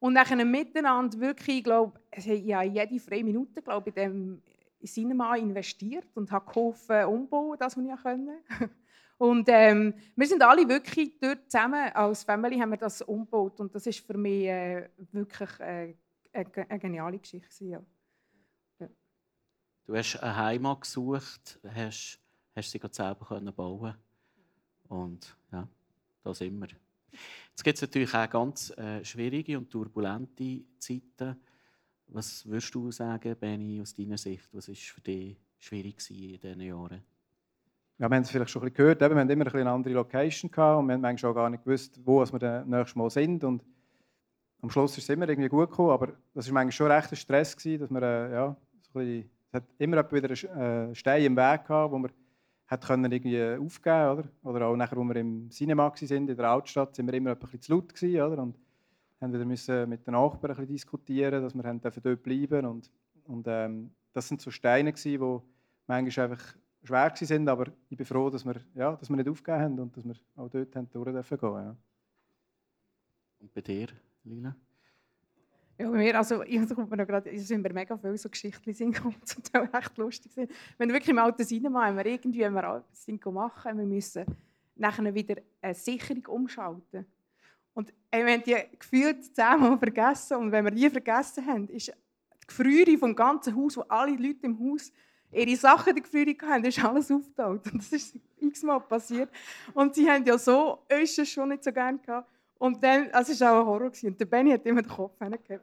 Und 0.00 0.12
nachher 0.12 0.44
miteinander 0.44 1.18
wirklich, 1.18 1.58
ich 1.58 1.64
glaube, 1.64 2.00
ja, 2.16 2.62
jede 2.62 3.00
freie 3.00 3.24
Minute 3.24 3.62
glaube 3.62 3.90
ich, 3.90 3.96
in 3.96 4.02
dem 4.02 4.42
Cinema 4.84 5.34
investiert 5.36 6.06
und 6.14 6.30
habe 6.30 6.46
geholfen, 6.46 7.04
umbauen, 7.04 7.56
das, 7.58 7.76
was 7.76 7.84
ich 7.84 8.02
konnte. 8.02 8.32
Und 9.18 9.48
ähm, 9.48 9.94
wir 10.14 10.26
sind 10.28 10.42
alle 10.42 10.68
wirklich 10.68 11.18
dort 11.20 11.50
zusammen, 11.50 11.90
als 11.92 12.22
Family 12.22 12.56
haben 12.58 12.70
wir 12.70 12.78
das 12.78 13.02
umgebaut 13.02 13.58
und 13.58 13.74
das 13.74 13.84
ist 13.84 14.06
für 14.06 14.16
mich 14.16 14.46
äh, 14.46 14.88
wirklich 15.10 15.50
äh, 15.58 15.94
eine, 16.32 16.70
eine, 16.70 16.78
geniale 16.78 17.18
Geschichte. 17.18 17.64
Ja. 17.64 17.82
Du 19.88 19.96
hast 19.96 20.22
eine 20.22 20.36
Heimat 20.36 20.82
gesucht, 20.82 21.58
hast, 21.64 22.20
hast 22.54 22.70
sie 22.70 22.80
selber 22.90 23.24
können 23.24 23.54
bauen 23.54 23.94
und 24.86 25.34
ja, 25.50 25.66
da 26.22 26.34
sind 26.34 26.58
wir. 26.58 26.68
Jetzt 27.48 27.64
gibt 27.64 27.76
es 27.76 27.80
natürlich 27.80 28.12
auch 28.12 28.28
ganz 28.28 28.68
äh, 28.76 29.02
schwierige 29.02 29.56
und 29.56 29.70
turbulente 29.70 30.66
Zeiten. 30.78 31.40
Was 32.08 32.44
würdest 32.44 32.74
du 32.74 32.90
sagen, 32.90 33.34
Benny, 33.40 33.80
aus 33.80 33.94
deiner 33.94 34.18
Sicht? 34.18 34.46
Was 34.52 34.68
war 34.68 34.74
für 34.74 35.00
dich 35.00 35.38
schwierig 35.56 36.10
in 36.10 36.38
diesen 36.38 36.60
Jahren? 36.60 37.02
ja, 37.96 38.10
wir 38.10 38.14
haben 38.14 38.22
es 38.22 38.30
vielleicht 38.30 38.50
schon 38.50 38.70
gehört, 38.70 39.00
wir 39.00 39.08
haben 39.08 39.30
immer 39.30 39.46
ein 39.46 39.54
eine 39.54 39.70
andere 39.70 39.94
Location 39.94 40.50
und 40.50 40.86
wir 40.86 40.92
haben 40.92 41.00
manchmal 41.00 41.32
auch 41.32 41.34
gar 41.34 41.48
nicht 41.48 41.64
gewusst, 41.64 41.98
wo 42.04 42.22
wir 42.22 42.38
dann 42.38 42.68
nächstes 42.68 42.94
Mal 42.94 43.08
sind. 43.08 43.42
Und 43.42 43.64
am 44.60 44.68
Schluss 44.68 44.98
ist 44.98 45.04
es 45.04 45.08
immer 45.08 45.30
irgendwie 45.30 45.48
gut 45.48 45.70
gekommen, 45.70 45.92
aber 45.92 46.12
das 46.34 46.46
war 46.48 46.52
manchmal 46.52 46.72
schon 46.72 46.92
recht 46.92 47.10
ein 47.10 47.16
Stress, 47.16 47.56
dass 47.56 47.64
wir, 47.90 48.02
äh, 48.02 48.32
ja, 48.32 48.56
so 48.82 48.98
ein 48.98 49.06
bisschen, 49.06 49.37
es 49.50 49.54
hat 49.54 49.64
immer 49.78 50.12
wieder 50.12 50.28
einen 50.52 50.90
äh, 50.90 50.94
Stein 50.94 51.24
im 51.24 51.36
Weg 51.36 51.64
gehabt, 51.66 51.92
wo 51.92 51.98
wir 51.98 52.10
hat 52.66 52.86
können 52.86 53.10
irgendwie 53.10 53.56
aufgeben 53.56 54.10
oder? 54.10 54.24
oder 54.42 54.66
auch 54.66 54.76
nachher, 54.76 54.98
als 54.98 55.08
wir 55.08 55.16
im 55.16 55.50
Cinema 55.50 55.90
sind, 55.96 56.28
in 56.28 56.36
der 56.36 56.50
Altstadt, 56.50 56.94
sind 56.94 57.06
wir 57.06 57.14
immer 57.14 57.30
ein 57.30 57.38
bisschen 57.38 57.62
zu 57.62 57.72
laut 57.72 57.94
gewesen, 57.94 58.20
oder? 58.20 58.42
und 58.42 58.58
haben 59.20 59.32
wieder 59.32 59.44
müssen 59.44 59.88
mit 59.88 60.06
den 60.06 60.12
Nachbarn 60.12 60.52
ein 60.52 60.56
bisschen 60.56 60.74
diskutieren, 60.74 61.42
dass 61.42 61.54
wir 61.54 61.62
dort 62.02 62.22
bleiben 62.22 62.66
und, 62.66 62.90
und 63.24 63.46
ähm, 63.48 63.90
das 64.12 64.28
sind 64.28 64.40
so 64.40 64.50
Steine 64.50 64.92
gewesen, 64.92 65.20
wo 65.20 65.42
manchmal 65.86 66.30
einfach 66.30 66.54
schwer 66.82 67.12
sind, 67.14 67.48
aber 67.48 67.66
ich 67.88 67.96
bin 67.96 68.06
froh, 68.06 68.30
dass 68.30 68.44
wir, 68.44 68.56
ja, 68.74 68.96
dass 68.96 69.08
wir 69.08 69.16
nicht 69.16 69.28
aufgegeben 69.28 69.62
haben 69.62 69.80
und 69.80 69.96
dass 69.96 70.04
wir 70.04 70.14
auch 70.36 70.48
dort 70.48 70.76
haben 70.76 70.88
durch 70.90 71.10
dürfen 71.10 71.38
gehen. 71.38 71.54
Ja. 71.54 71.76
Und 73.40 73.54
bei 73.54 73.60
dir, 73.60 73.88
Lila? 74.24 74.54
Ja, 75.78 75.88
bei 75.88 75.96
mir, 75.96 76.18
also, 76.18 76.42
ich 76.42 76.68
kommt 76.74 76.90
mir 76.90 77.06
gerade, 77.06 77.30
es 77.30 77.46
sind 77.46 77.62
mir 77.62 77.72
mega 77.72 77.96
viele 77.96 78.18
so 78.18 78.28
Geschichten 78.28 78.74
sind 78.74 78.96
zum 79.24 79.42
Teil 79.44 79.68
echt 79.72 79.96
lustig 79.96 80.32
sind. 80.32 80.50
Wenn 80.76 80.88
wir 80.88 80.94
wirklich 80.94 81.10
im 81.10 81.18
alten 81.18 81.44
Cinema 81.44 81.86
haben 81.86 81.96
wir 81.96 82.06
irgendwie, 82.06 82.40
wenn 82.40 82.54
wir 82.54 82.82
etwas 82.82 83.32
machen, 83.32 83.78
wir 83.78 83.86
müssen 83.86 84.24
nachher 84.74 85.14
wieder 85.14 85.36
eine 85.62 85.74
Sicherung 85.74 86.26
umschalten. 86.26 87.06
Und 87.74 87.92
wir 88.10 88.26
haben 88.26 88.42
die 88.42 88.56
gefühlt 88.76 89.36
zehnmal 89.36 89.78
vergessen. 89.78 90.38
Und 90.38 90.50
wenn 90.50 90.64
wir 90.64 90.72
die 90.72 90.90
vergessen 90.90 91.46
haben, 91.46 91.68
ist 91.68 91.88
die 91.88 92.46
Gefriere 92.48 92.98
vom 92.98 93.14
ganzen 93.14 93.54
Haus, 93.54 93.76
wo 93.76 93.82
alle 93.82 94.16
Leute 94.16 94.46
im 94.46 94.58
Haus 94.58 94.90
ihre 95.30 95.56
Sachen 95.56 95.94
der 95.94 96.02
Gefriere 96.02 96.34
hatten, 96.44 96.64
ist 96.64 96.82
alles 96.84 97.08
aufgetaucht. 97.10 97.72
Und 97.72 97.76
das 97.76 97.92
ist 97.92 98.18
x-mal 98.40 98.80
passiert. 98.80 99.30
Und 99.74 99.94
sie 99.94 100.10
haben 100.10 100.24
ja 100.24 100.36
so 100.38 100.80
Öschen 100.90 101.24
schon 101.24 101.50
nicht 101.50 101.62
so 101.62 101.70
gerne 101.70 101.98
gehabt. 101.98 102.28
Und 102.58 102.82
dann, 102.82 103.08
also 103.12 103.32
es 103.32 103.40
war 103.40 103.52
auch 103.52 103.60
ein 103.60 103.66
Horror. 103.66 103.92
Und 104.02 104.20
der 104.20 104.26
Benny 104.26 104.50
hat 104.50 104.66
immer 104.66 104.82
den 104.82 104.90
Kopf 104.90 105.16
hingehabt 105.18 105.46
für 105.46 105.60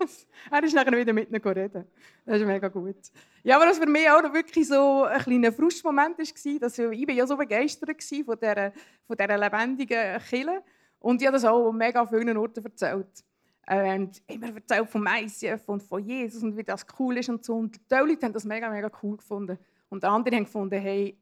das. 0.00 0.26
Er 0.50 0.62
ist 0.64 0.74
nachher 0.74 0.96
wieder 0.96 1.12
mit 1.12 1.28
ihnen 1.28 1.42
reden. 1.42 1.84
Das 2.24 2.40
ist 2.40 2.46
mega 2.46 2.68
gut. 2.68 2.96
Ja, 3.42 3.56
aber 3.56 3.66
was 3.66 3.78
für 3.78 3.86
mich 3.86 4.08
auch 4.10 4.22
wirklich 4.32 4.66
so 4.66 5.04
ein 5.04 5.20
kleiner 5.20 5.52
Frustmoment 5.52 6.18
war, 6.18 6.58
dass 6.60 6.78
ich, 6.78 7.08
ich 7.08 7.16
ja 7.16 7.26
so 7.26 7.36
begeistert 7.36 7.90
war 7.90 8.24
von 8.24 8.38
dieser, 8.40 8.72
von 9.06 9.16
dieser 9.16 9.38
lebendigen 9.38 10.18
Kille. 10.20 10.62
Und 11.00 11.20
ich 11.20 11.26
habe 11.26 11.36
das 11.36 11.44
auch 11.44 11.68
an 11.68 11.76
mega 11.76 12.06
vielen 12.06 12.36
Orten 12.36 12.64
erzählt. 12.64 13.24
Und 13.70 14.22
immer 14.26 14.54
erzählt 14.54 14.88
vom 14.88 15.06
ICF 15.06 15.68
und 15.68 15.82
von 15.82 16.02
Jesus 16.02 16.42
und 16.42 16.56
wie 16.56 16.64
das 16.64 16.86
cool 16.98 17.18
ist 17.18 17.28
und 17.28 17.44
so. 17.44 17.56
Und 17.56 17.78
die 17.90 17.94
Leute 17.94 18.24
haben 18.24 18.32
das 18.32 18.44
mega, 18.44 18.70
mega 18.70 18.90
cool 19.02 19.18
gefunden. 19.18 19.58
Und 19.90 20.02
andere 20.02 20.36
haben 20.36 20.44
gefunden, 20.44 20.80
hey, 20.80 21.18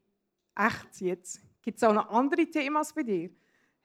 echt 0.55 1.01
jetzt? 1.01 1.41
Gibt 1.61 1.77
es 1.77 1.83
auch 1.83 1.93
noch 1.93 2.09
andere 2.09 2.45
Themen 2.45 2.81
bei 2.95 3.03
dir? 3.03 3.29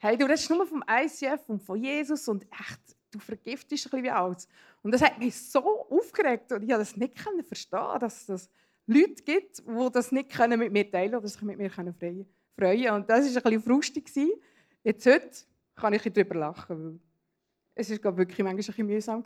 Hey, 0.05 0.17
du 0.17 0.25
redest 0.25 0.51
nur 0.51 0.67
vom 0.67 0.83
ICF 0.91 1.49
und 1.49 1.63
von 1.63 1.81
Jesus 1.81 2.27
und 2.27 2.43
echt, 2.51 2.81
du 3.13 3.21
vergiftest 3.21 3.87
ein 3.87 3.91
bisschen 3.91 4.03
wie 4.03 4.11
alles. 4.11 4.49
Und 4.83 4.91
das 4.91 5.01
hat 5.01 5.17
mich 5.17 5.33
so 5.37 5.61
aufgeregt 5.89 6.51
und 6.51 6.65
ich 6.65 6.71
konnte 6.71 6.81
das 6.81 6.97
nicht 6.97 7.21
verstehen, 7.47 8.01
dass 8.01 8.29
es 8.29 8.51
Leute 8.89 9.23
gibt, 9.23 9.59
die 9.59 9.89
das 9.93 10.11
nicht 10.11 10.37
mit 10.59 10.73
mir 10.73 10.91
teilen 10.91 11.15
oder 11.15 11.29
sich 11.29 11.41
mit 11.43 11.57
mir 11.57 11.71
freuen 11.71 11.97
können. 11.97 12.27
Und 12.91 13.09
das 13.09 13.33
war 13.33 13.37
ein 13.37 13.43
bisschen 13.43 13.63
frustig. 13.63 14.11
Jetzt 14.83 15.07
heute 15.07 15.31
kann 15.77 15.93
ich 15.93 16.03
darüber 16.03 16.35
lachen, 16.35 16.81
weil 16.81 17.01
es 17.77 18.03
war 18.03 18.17
wirklich 18.17 18.39
manchmal 18.39 18.55
ein 18.55 18.57
bisschen 18.57 18.87
mühsam. 18.89 19.23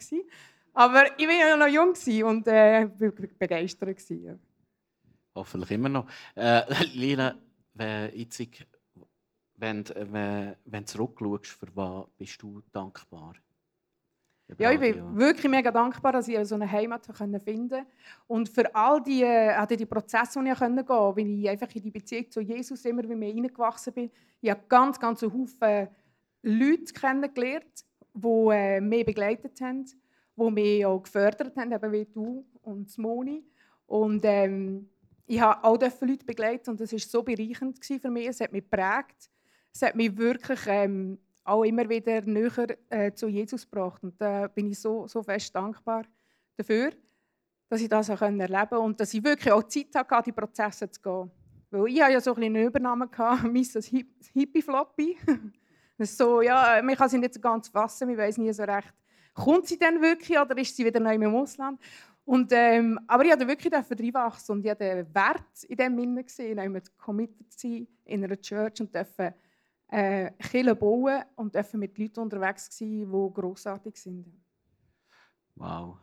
Aber 0.74 1.18
ich 1.18 1.26
war 1.26 1.34
ja 1.34 1.56
noch 1.56 1.68
jung 1.68 1.94
und 2.22 2.46
äh, 2.48 2.86
begeistert. 3.38 3.96
Hoffentlich 5.34 5.70
immer 5.70 5.88
noch. 5.88 6.06
Äh, 6.34 6.64
Lina, 6.92 7.34
jetzt 8.12 8.42
wenn, 9.58 9.84
wenn, 9.94 10.56
wenn 10.64 10.84
du 10.84 10.86
zurückschaust, 10.86 11.46
für 11.46 11.68
was 11.74 12.06
bist 12.18 12.42
du 12.42 12.62
dankbar? 12.72 13.34
Ja, 14.58 14.70
ich 14.70 14.78
bin 14.78 15.18
wirklich 15.18 15.50
mega 15.50 15.72
dankbar, 15.72 16.12
dass 16.12 16.28
ich 16.28 16.38
so 16.46 16.54
eine 16.54 16.70
Heimat 16.70 17.04
finden 17.04 17.44
konnte. 17.44 17.86
Und 18.28 18.48
für 18.48 18.72
all 18.74 19.02
die, 19.02 19.24
äh, 19.24 19.66
die 19.76 19.86
Prozesse, 19.86 20.40
die 20.40 20.50
ich 20.50 20.58
gehen 20.58 20.86
konnte, 20.86 21.16
wie 21.16 21.42
ich 21.42 21.48
einfach 21.48 21.74
in 21.74 21.82
die 21.82 21.90
Beziehung 21.90 22.30
zu 22.30 22.40
Jesus 22.40 22.84
immer 22.84 23.02
mehr 23.02 23.32
hineingewachsen 23.32 23.92
bin. 23.92 24.10
Ich 24.40 24.50
habe 24.50 24.62
ganz, 24.68 25.00
ganz 25.00 25.22
Haufen 25.22 25.88
Leute 26.42 26.92
kennengelernt, 26.92 27.84
die 28.14 28.48
äh, 28.52 28.80
mich 28.80 29.04
begleitet 29.04 29.60
haben, 29.60 29.84
die 29.84 30.50
mich 30.50 30.86
auch 30.86 31.02
gefördert 31.02 31.56
haben, 31.56 31.72
eben 31.72 31.92
wie 31.92 32.04
du 32.04 32.46
und 32.62 32.96
Moni. 32.98 33.42
Und 33.86 34.20
ähm, 34.24 34.88
ich 35.26 35.40
habe 35.40 35.64
auch 35.64 35.80
Leute 35.80 36.24
begleitet 36.24 36.68
und 36.68 36.80
das 36.80 36.92
war 36.92 36.98
so 37.00 37.22
bereichend 37.24 37.84
für 37.84 38.10
mich. 38.10 38.28
Es 38.28 38.40
hat 38.40 38.52
mich 38.52 38.62
geprägt 38.62 39.28
es 39.76 39.82
hat 39.82 39.94
mich 39.94 40.16
wirklich 40.16 40.60
ähm, 40.66 41.18
auch 41.44 41.62
immer 41.62 41.88
wieder 41.88 42.22
näher 42.22 42.76
äh, 42.88 43.12
zu 43.12 43.28
Jesus 43.28 43.68
gebracht. 43.68 44.02
Und 44.02 44.20
da 44.20 44.48
bin 44.48 44.70
ich 44.70 44.80
so, 44.80 45.06
so 45.06 45.22
fest 45.22 45.54
dankbar 45.54 46.04
dafür, 46.56 46.92
dass 47.68 47.82
ich 47.82 47.88
das 47.88 48.08
auch 48.08 48.22
erleben 48.22 48.48
konnte 48.48 48.78
und 48.78 48.98
dass 48.98 49.12
ich 49.12 49.22
wirklich 49.22 49.52
auch 49.52 49.62
Zeit 49.64 49.94
hatte, 49.94 50.22
die 50.24 50.32
Prozesse 50.32 50.90
zu 50.90 51.00
gehen. 51.02 51.30
Weil 51.70 51.88
ich 51.88 52.00
hatte 52.00 52.12
ja 52.14 52.20
so 52.20 52.34
ein 52.34 52.44
eine 52.44 52.64
Übernahme, 52.64 53.08
mein 53.18 53.54
Hippie-Floppy. 54.32 55.18
so, 55.98 56.40
ja, 56.40 56.80
man 56.82 56.96
kann 56.96 57.08
sie 57.08 57.18
nicht 57.18 57.34
so 57.34 57.40
ganz 57.40 57.68
fassen, 57.68 58.08
man 58.08 58.16
weiß 58.16 58.38
nie 58.38 58.52
so 58.52 58.62
recht, 58.62 58.94
kommt 59.34 59.66
sie 59.66 59.78
denn 59.78 60.00
wirklich 60.00 60.38
oder 60.38 60.56
ist 60.56 60.74
sie 60.74 60.86
wieder 60.86 61.00
neu 61.00 61.14
im 61.14 61.34
Ausland? 61.34 61.78
Und, 62.24 62.50
ähm, 62.52 62.98
aber 63.06 63.24
ich 63.24 63.30
durfte 63.30 63.46
wirklich 63.46 63.72
reinwachsen 63.72 64.54
und 64.54 64.64
ich 64.64 64.70
hatte 64.70 65.04
den 65.04 65.14
Wert 65.14 65.64
in 65.68 65.76
dem 65.76 65.98
Sinne 65.98 66.24
gesehen, 66.24 66.82
committed 66.96 67.52
zu 67.52 67.68
sein 67.68 67.86
in 68.04 68.24
einer 68.24 68.40
Church 68.40 68.80
und 68.80 68.94
durfte 68.94 69.34
äh, 69.88 70.30
Kirche 70.32 70.74
bauen 70.74 71.22
und 71.36 71.54
dürfen 71.54 71.80
mit 71.80 71.96
Leuten 71.98 72.20
unterwegs 72.20 72.68
sein, 72.70 73.10
die 73.10 73.34
grossartig 73.34 73.96
sind. 73.96 74.26
Wow. 75.54 75.96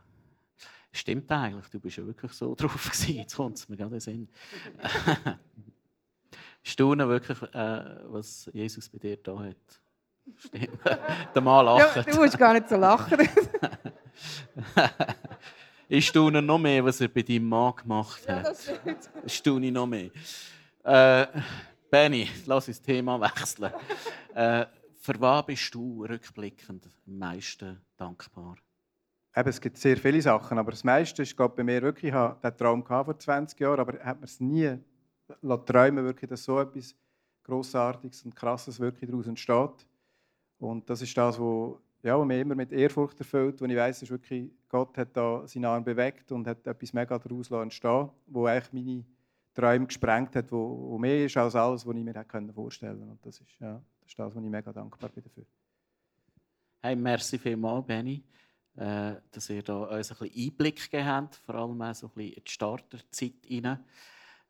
Stimmt 0.92 1.30
eigentlich, 1.30 1.68
du 1.68 1.80
bist 1.80 1.96
ja 1.96 2.06
wirklich 2.06 2.32
so 2.32 2.54
drauf 2.56 2.84
gewesen. 2.84 3.16
Jetzt 3.16 3.36
kommt 3.36 3.56
es 3.56 3.68
mir 3.68 3.76
gerade 3.76 3.94
in 3.94 4.00
Sinn. 4.00 4.28
Staunen 6.62 7.08
wirklich, 7.08 7.42
äh, 7.42 7.84
was 8.06 8.48
Jesus 8.52 8.88
bei 8.88 8.98
dir 8.98 9.16
da 9.16 9.38
hat. 9.38 9.56
Stimmt. 10.38 10.78
Der 11.34 11.42
Mann 11.42 11.66
lacht. 11.66 11.96
Ja, 11.96 12.02
du 12.02 12.16
musst 12.16 12.38
gar 12.38 12.54
nicht 12.54 12.68
so 12.68 12.76
lachen. 12.76 13.28
ich 15.88 16.06
staune 16.06 16.40
noch 16.40 16.58
mehr, 16.58 16.84
was 16.84 17.00
er 17.00 17.08
bei 17.08 17.22
deinem 17.22 17.48
Mann 17.48 17.74
gemacht 17.76 18.26
hat. 18.28 18.44
Ja, 18.84 18.94
das 19.22 19.34
staune 19.34 19.66
ich 19.66 19.72
noch 19.72 19.86
mehr. 19.86 20.10
Äh, 20.84 21.26
Benny, 21.94 22.28
lass 22.46 22.66
uns 22.66 22.78
das 22.78 22.82
Thema 22.82 23.20
wechseln. 23.20 23.72
äh, 24.34 24.66
für 24.96 25.20
was 25.20 25.46
bist 25.46 25.72
du 25.72 26.04
rückblickend 26.04 26.90
am 27.06 27.18
meisten 27.18 27.80
dankbar? 27.96 28.56
Eben, 29.36 29.48
es 29.48 29.60
gibt 29.60 29.78
sehr 29.78 29.96
viele 29.96 30.20
Sachen, 30.20 30.58
aber 30.58 30.72
das 30.72 30.82
meiste 30.82 31.22
ist 31.22 31.36
bei 31.36 31.62
mir 31.62 31.80
wirklich, 31.82 32.08
ich 32.08 32.12
hatte 32.12 32.50
den 32.50 32.58
Traum 32.58 32.84
vor 32.84 33.16
20 33.16 33.60
Jahren, 33.60 33.78
aber 33.78 34.04
hat 34.04 34.18
mir 34.18 34.24
es 34.24 34.40
nie 34.40 34.76
träumen 35.66 36.04
wirklich, 36.04 36.28
dass 36.28 36.42
so 36.42 36.58
etwas 36.58 36.96
Grossartiges 37.44 38.24
und 38.24 38.34
Krasses 38.34 38.80
wirklich 38.80 39.08
daraus 39.08 39.28
entsteht. 39.28 39.86
Und 40.58 40.90
das 40.90 41.00
ist 41.00 41.16
das, 41.16 41.38
was 41.38 41.76
ja, 42.02 42.18
mich 42.24 42.40
immer 42.40 42.56
mit 42.56 42.72
Ehrfurcht 42.72 43.20
erfüllt, 43.20 43.60
wo 43.60 43.66
ich 43.66 43.76
weiß, 43.76 44.00
dass 44.00 44.10
wirklich 44.10 44.50
Gott 44.68 44.98
hat 44.98 45.16
da 45.16 45.46
seinen 45.46 45.66
Arm 45.66 45.84
bewegt 45.84 46.32
und 46.32 46.48
hat 46.48 46.66
etwas 46.66 46.92
mega 46.92 47.16
daraus 47.16 47.52
entstehen 47.52 48.10
wo 48.26 48.46
eigentlich 48.46 48.72
meine 48.72 49.04
Träume 49.54 49.86
gesprengt 49.86 50.34
hat, 50.36 50.50
wo, 50.50 50.90
wo 50.90 50.98
mehr 50.98 51.24
ist 51.24 51.36
als 51.36 51.54
alles, 51.54 51.86
was 51.86 51.96
ich 51.96 52.02
mir 52.02 52.14
hätte 52.14 52.52
vorstellen 52.52 53.00
konnte. 53.00 53.22
Das 53.22 53.40
ist, 53.40 53.60
ja, 53.60 53.80
das 54.00 54.08
ist 54.08 54.18
das, 54.18 54.34
wo 54.34 54.40
ich 54.40 54.50
mega 54.50 54.72
dankbar 54.72 55.10
bin 55.10 55.22
dafür. 55.22 55.44
Hey, 56.82 56.96
merci 56.96 57.38
vielmals, 57.38 57.86
Benny, 57.86 58.22
äh, 58.76 59.14
dass 59.30 59.48
ihr 59.48 59.62
da 59.62 59.84
uns 59.84 60.10
ein 60.10 60.18
bisschen 60.18 60.50
Einblick 60.50 60.90
gegeben 60.90 61.06
habt, 61.06 61.36
vor 61.36 61.54
allem 61.54 61.80
auch 61.80 61.94
so 61.94 62.08
ein 62.08 62.12
bisschen 62.14 62.32
in 62.34 62.44
die 62.44 62.50
Starterzeit 62.50 63.32
rein. 63.50 63.84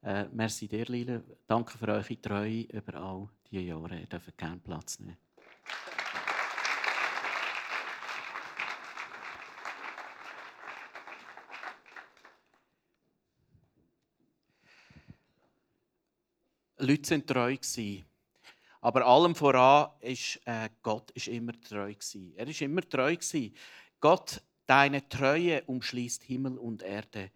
Äh, 0.03 0.29
merci 0.33 0.67
dir, 0.67 0.85
Lila. 0.87 1.23
Danke 1.47 1.79
für 1.79 1.89
eure 1.89 2.21
Treue 2.21 2.63
über 2.63 2.95
all 2.95 3.29
diese 3.51 3.63
Jahre. 3.63 4.01
Ihr 4.01 4.07
dürft 4.07 4.37
gerne 4.37 4.59
Platz 4.59 4.99
nehmen. 4.99 5.17
Leute 16.85 17.09
sind 17.09 17.27
treu 17.27 17.57
gewesen. 17.57 18.05
Aber 18.81 19.07
allem 19.07 19.35
voran 19.35 19.91
ist 20.01 20.41
äh, 20.45 20.69
Gott 20.83 21.11
ist 21.13 21.29
immer 21.29 21.59
treu 21.61 21.93
gewesen. 21.95 22.35
Er 22.37 22.47
ist 22.47 22.61
immer 22.61 22.83
treu 22.83 23.17
gewesen. 23.17 23.55
Gott, 23.99 24.43
deine 24.67 25.09
Treue 25.09 25.63
umschließt 25.65 26.23
Himmel 26.25 26.59
und 26.59 26.83
Erde. 26.83 27.31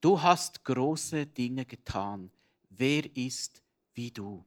Du 0.00 0.20
hast 0.20 0.64
große 0.64 1.26
Dinge 1.26 1.66
getan. 1.66 2.30
Wer 2.70 3.14
ist 3.14 3.62
wie 3.92 4.10
du? 4.10 4.42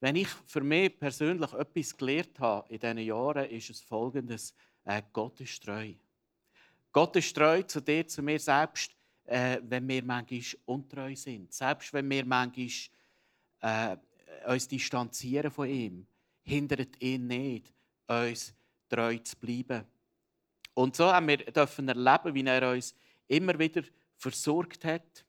Wenn 0.00 0.16
ich 0.16 0.28
für 0.46 0.62
mich 0.62 0.98
persönlich 0.98 1.52
etwas 1.52 1.96
gelernt 1.96 2.38
habe 2.38 2.68
in 2.72 2.80
diesen 2.80 2.98
Jahren, 2.98 3.48
ist 3.50 3.70
es 3.70 3.80
folgendes: 3.80 4.54
äh, 4.84 5.02
Gott 5.12 5.40
ist 5.40 5.62
treu. 5.62 5.94
Gott 6.92 7.16
ist 7.16 7.34
treu 7.34 7.62
zu 7.62 7.80
dir, 7.80 8.06
zu 8.06 8.22
mir 8.22 8.40
selbst, 8.40 8.94
äh, 9.24 9.58
wenn 9.62 9.88
wir 9.88 10.04
manchmal 10.04 10.42
untreu 10.66 11.14
sind. 11.14 11.52
Selbst 11.52 11.92
wenn 11.92 12.10
wir 12.10 12.26
manchmal 12.26 12.68
äh, 13.60 13.96
uns 14.46 14.68
distanzieren 14.68 15.50
von 15.50 15.68
ihm, 15.68 16.06
hindert 16.42 17.00
ihn 17.00 17.26
nicht, 17.26 17.72
uns 18.06 18.54
treu 18.88 19.18
zu 19.18 19.36
bleiben. 19.36 19.84
Und 20.74 20.96
so 20.96 21.12
haben 21.12 21.28
wir 21.28 21.38
dürfen 21.38 21.88
erleben, 21.88 22.34
wie 22.34 22.44
er 22.44 22.72
uns 22.72 22.94
immer 23.28 23.58
wieder 23.58 23.82
versorgt 24.16 24.84
hat, 24.84 25.24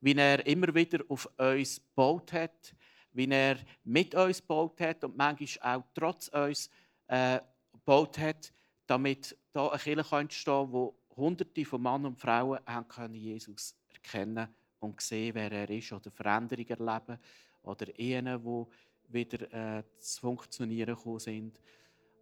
wie 0.00 0.14
er 0.14 0.46
immer 0.46 0.74
wieder 0.74 1.00
auf 1.08 1.28
uns 1.38 1.76
gebaut 1.76 2.32
hat, 2.32 2.74
wie 3.12 3.28
er 3.28 3.58
mit 3.84 4.14
uns 4.14 4.40
gebaut 4.40 4.80
hat 4.80 5.04
und 5.04 5.16
manchmal 5.16 5.76
auch 5.76 5.84
trotz 5.94 6.28
uns 6.28 6.70
äh, 7.06 7.40
gebaut 7.72 8.18
hat, 8.18 8.52
damit 8.86 9.36
da 9.52 9.68
eine 9.68 9.78
Kirche 9.78 10.16
entstehen 10.16 10.54
kann, 10.54 10.72
wo 10.72 10.94
Hunderte 11.16 11.64
von 11.64 11.80
Männern 11.80 12.06
und 12.06 12.20
Frauen 12.20 12.58
haben 12.66 13.14
Jesus 13.14 13.74
erkennen 13.92 14.48
und 14.80 15.00
sehen, 15.00 15.34
wer 15.34 15.50
er 15.52 15.70
ist 15.70 15.92
oder 15.92 16.10
Veränderungen 16.10 16.68
erleben 16.68 17.18
oder 17.64 17.98
Ehen, 17.98 18.26
die 18.26 18.66
wieder 19.12 19.78
äh, 19.78 19.82
zu 19.98 20.20
funktionieren 20.20 20.96
sind 21.18 21.60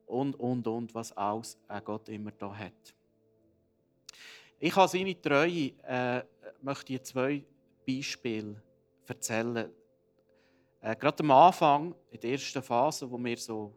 und, 0.07 0.35
und, 0.35 0.67
und, 0.67 0.95
was 0.95 1.17
alles 1.17 1.59
Gott 1.85 2.09
immer 2.09 2.33
da 2.33 2.55
hat. 2.55 2.95
Ich 4.59 4.75
habe 4.77 4.89
seine 4.89 5.21
Treue, 5.21 5.73
äh, 5.83 6.23
möchte 6.61 6.93
ich 6.93 7.03
zwei 7.03 7.45
Beispiele 7.87 8.63
erzählen. 9.07 9.71
Äh, 10.81 10.97
gerade 10.97 11.23
am 11.23 11.31
Anfang, 11.31 11.95
in 12.11 12.21
der 12.21 12.33
ersten 12.33 12.63
Phase, 12.63 13.11
wo 13.11 13.19
wir 13.19 13.37
so 13.37 13.73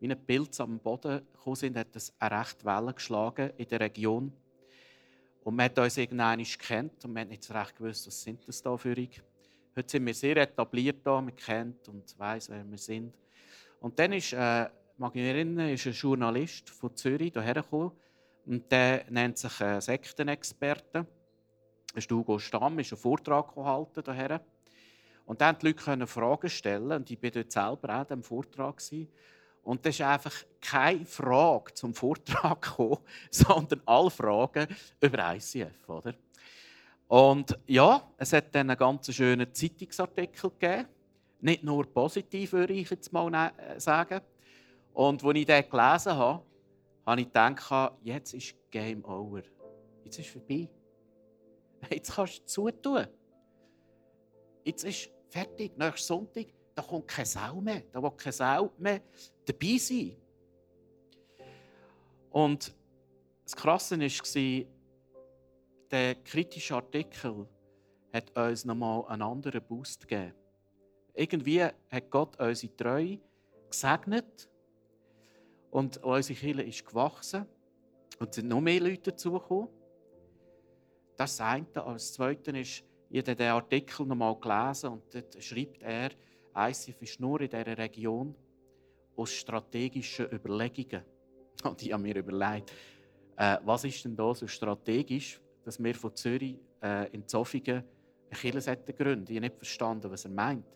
wie 0.00 0.10
ein 0.10 0.26
Pilz 0.26 0.60
am 0.60 0.78
Boden 0.78 1.26
gekommen 1.32 1.56
sind, 1.56 1.76
hat 1.76 1.94
es 1.96 2.12
eine 2.18 2.40
recht 2.40 2.64
Welle 2.64 2.92
geschlagen 2.92 3.50
in 3.56 3.68
der 3.68 3.80
Region. 3.80 4.32
Und 5.42 5.56
man 5.56 5.66
hat 5.66 5.78
uns 5.78 5.96
irgendwann 5.96 6.42
gekannt 6.42 7.04
und 7.04 7.12
man 7.12 7.22
hat 7.22 7.28
nicht 7.28 7.44
so 7.44 7.52
recht 7.54 7.76
gewusst, 7.76 8.06
was 8.06 8.22
sind 8.22 8.46
das 8.48 8.62
da 8.62 8.76
für 8.76 8.96
ich. 8.96 9.22
Heute 9.76 9.90
sind 9.90 10.06
wir 10.06 10.14
sehr 10.14 10.36
etabliert 10.36 11.04
da, 11.04 11.20
man 11.20 11.34
kennt 11.34 11.88
und 11.88 12.16
weiß, 12.16 12.48
wer 12.50 12.64
wir 12.70 12.78
sind. 12.78 13.12
Und 13.80 13.98
dann 13.98 14.12
ist, 14.12 14.32
äh, 14.32 14.68
mag 14.96 15.16
ich 15.16 15.22
mich 15.22 15.24
erinnern, 15.24 15.68
ist 15.68 15.86
ein 15.86 15.92
Journalist 15.92 16.70
von 16.70 16.94
Zürich 16.94 17.32
hierher 17.32 17.54
gekommen 17.54 17.90
und 18.46 18.70
der 18.70 19.04
nennt 19.10 19.36
sich 19.36 19.60
äh, 19.60 19.80
Sektenexperte. 19.80 21.04
Das 21.92 22.04
ist 22.04 22.10
Hugo 22.12 22.38
Stamm, 22.38 22.78
ist 22.78 22.92
einen 22.92 23.00
Vortrag 23.00 23.52
gehalten 23.52 24.04
hierher. 24.04 24.44
Und 25.26 25.40
dann 25.40 25.58
konnten 25.58 25.76
die 25.76 25.88
Leute 25.88 26.06
Fragen 26.06 26.50
stellen 26.50 26.92
und 26.92 27.10
ich 27.10 27.20
war 27.20 27.30
dort 27.30 27.50
selber 27.50 28.00
auch 28.00 28.10
im 28.10 28.22
Vortrag. 28.22 28.76
Gewesen. 28.76 29.08
Und 29.64 29.84
das 29.84 29.96
ist 29.96 30.02
einfach 30.02 30.34
keine 30.60 31.04
Frage 31.04 31.74
zum 31.74 31.94
Vortrag 31.94 32.62
gekommen, 32.62 32.98
sondern 33.28 33.82
alle 33.86 34.10
Fragen 34.10 34.68
über 35.00 35.34
ICF. 35.34 35.88
Oder? 35.88 36.14
Und 37.08 37.58
ja, 37.66 38.10
es 38.16 38.32
hat 38.32 38.54
dann 38.54 38.70
einen 38.70 38.78
ganz 38.78 39.12
schönen 39.12 39.52
Zeitungsartikel 39.52 40.50
gegeben. 40.50 40.88
Nicht 41.40 41.62
nur 41.62 41.84
positiv, 41.86 42.52
würde 42.52 42.72
ich 42.72 42.88
jetzt 42.90 43.12
mal 43.12 43.30
ne-, 43.30 43.52
äh, 43.58 43.78
sagen. 43.78 44.20
Und 44.94 45.22
als 45.22 45.36
ich 45.36 45.46
den 45.46 45.68
gelesen 45.68 46.14
habe, 46.14 46.42
habe 47.04 47.20
ich 47.20 47.26
gedacht, 47.26 47.92
jetzt 48.02 48.32
ist 48.32 48.54
Game 48.70 49.04
Over. 49.04 49.42
Jetzt 50.04 50.18
ist 50.18 50.26
es 50.26 50.32
vorbei. 50.32 50.68
Jetzt 51.90 52.14
kannst 52.14 52.40
du 52.40 52.44
zutun. 52.46 53.06
Jetzt 54.64 54.84
ist 54.84 55.10
fertig. 55.28 55.76
Nächsten 55.76 56.06
Sonntag 56.06 56.46
da 56.74 56.82
kommt 56.82 57.08
keine 57.08 57.26
Sau 57.26 57.60
mehr. 57.60 57.82
Da 57.92 58.02
will 58.02 58.10
keine 58.12 58.32
Sau 58.32 58.72
mehr 58.78 59.00
dabei 59.44 59.78
sein. 59.78 60.16
Und 62.30 62.74
das 63.44 63.54
Krasse 63.54 63.98
war, 63.98 64.64
der 65.90 66.16
kritische 66.16 66.74
Artikel 66.74 67.46
hat 68.12 68.36
uns 68.36 68.64
nochmal 68.64 69.04
einen 69.06 69.22
anderen 69.22 69.62
Boost 69.62 70.06
gegeben. 70.06 70.34
Irgendwie 71.14 71.62
hat 71.62 72.10
Gott 72.10 72.38
unsere 72.40 72.76
Treue 72.76 73.18
gesegnet 73.70 74.48
und 75.70 75.96
unsere 75.98 76.38
Kirche 76.38 76.62
ist 76.62 76.86
gewachsen 76.86 77.46
und 78.18 78.30
es 78.30 78.36
sind 78.36 78.48
noch 78.48 78.60
mehr 78.60 78.80
Leute 78.80 79.10
dazugekommen. 79.10 79.68
Das 81.16 81.32
ist 81.32 81.40
das 81.40 81.46
eine. 81.46 81.66
Das 81.74 82.12
zweite 82.12 82.50
ist, 82.52 82.84
ich 83.10 83.20
habe 83.20 83.36
den 83.36 83.50
Artikel 83.50 84.06
nochmal 84.06 84.36
gelesen 84.40 84.90
und 84.90 85.14
dort 85.14 85.42
schreibt 85.42 85.82
er, 85.82 86.10
ICF 86.56 87.02
ist 87.02 87.20
nur 87.20 87.40
in 87.40 87.48
dieser 87.48 87.78
Region 87.78 88.34
aus 89.16 89.32
strategischen 89.32 90.30
Überlegungen. 90.30 91.04
Und 91.64 91.82
ich 91.82 91.92
habe 91.92 92.02
mir 92.02 92.16
überlegt, 92.16 92.72
äh, 93.36 93.58
was 93.64 93.84
ist 93.84 94.04
denn 94.04 94.16
da 94.16 94.34
so 94.34 94.46
strategisch, 94.46 95.40
dass 95.64 95.82
wir 95.82 95.94
von 95.94 96.14
Zürich 96.14 96.56
äh, 96.82 97.08
in 97.12 97.26
Zofingen 97.26 97.84
eine 98.30 98.38
Kirche 98.38 98.76
gründen 98.92 99.30
Ich 99.30 99.36
habe 99.36 99.46
nicht 99.46 99.56
verstanden, 99.56 100.10
was 100.10 100.24
er 100.24 100.30
meint. 100.30 100.66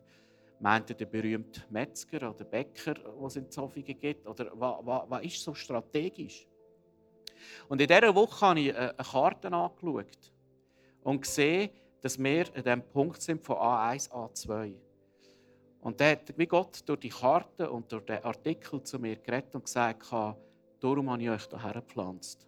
Meint 0.60 0.90
er 0.90 0.96
den 0.96 1.10
berühmten 1.10 1.62
Metzger 1.70 2.30
oder 2.30 2.44
Bäcker, 2.44 2.94
es 3.24 3.36
in 3.36 3.50
Zofingen 3.50 3.98
gibt? 3.98 4.26
Oder 4.26 4.50
was, 4.54 4.76
was, 4.84 5.02
was 5.08 5.24
ist 5.24 5.42
so 5.42 5.54
strategisch? 5.54 6.46
Und 7.68 7.80
in 7.80 7.86
dieser 7.86 8.14
Woche 8.14 8.46
habe 8.46 8.60
ich 8.60 8.68
äh, 8.68 8.72
eine 8.72 8.94
Karte 8.96 9.52
angeschaut 9.52 10.32
und 11.02 11.22
gesehen, 11.22 11.70
dass 12.00 12.18
wir 12.18 12.46
an 12.54 12.62
dem 12.62 12.82
Punkt 12.82 13.22
sind 13.22 13.44
von 13.44 13.56
A1, 13.56 14.10
A2. 14.10 14.74
Und 15.80 16.00
dann 16.00 16.12
hat 16.12 16.36
wie 16.36 16.46
Gott 16.46 16.82
durch 16.86 17.00
die 17.00 17.08
Karte 17.08 17.70
und 17.70 17.90
durch 17.92 18.04
den 18.04 18.22
Artikel 18.24 18.82
zu 18.82 18.98
mir 18.98 19.16
geredet 19.16 19.54
und 19.54 19.64
gesagt, 19.64 20.10
darum 20.80 21.10
habe 21.10 21.22
ich 21.22 21.30
euch 21.30 21.48
hierher 21.48 21.74
gepflanzt. 21.74 22.47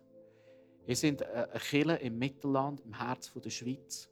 Ihr 0.87 0.97
seid 0.97 1.23
eine 1.23 1.49
Kirche 1.59 1.95
im 1.97 2.19
Mittelland, 2.19 2.81
im 2.81 2.99
Herz 2.99 3.33
der 3.33 3.51
Schweiz. 3.51 4.09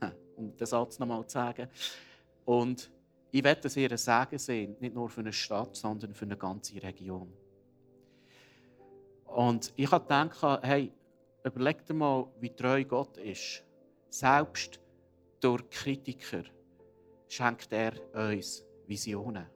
Um 0.36 0.56
den 0.56 0.66
Satz 0.66 0.98
nochmal 1.00 1.26
zu 1.26 1.34
sagen. 1.34 1.68
Und 2.44 2.90
ich 3.30 3.42
werde, 3.42 3.62
dass 3.62 3.76
ihr 3.76 3.90
ein 3.90 3.98
Segen 3.98 4.38
sehen, 4.38 4.76
nicht 4.80 4.94
nur 4.94 5.08
für 5.08 5.20
eine 5.20 5.32
Stadt, 5.32 5.74
sondern 5.74 6.14
für 6.14 6.24
eine 6.24 6.36
ganze 6.36 6.80
Region. 6.82 7.32
Und 9.26 9.72
ich 9.76 9.90
habe 9.90 10.04
gedacht, 10.04 10.62
hey, 10.62 10.92
überleg 11.44 11.84
dir 11.84 11.94
mal, 11.94 12.26
wie 12.40 12.50
treu 12.50 12.84
Gott 12.84 13.18
ist. 13.18 13.64
Selbst 14.08 14.80
durch 15.40 15.68
Kritiker 15.70 16.44
schenkt 17.28 17.72
er 17.72 17.92
uns 18.14 18.64
Visionen. 18.86 19.46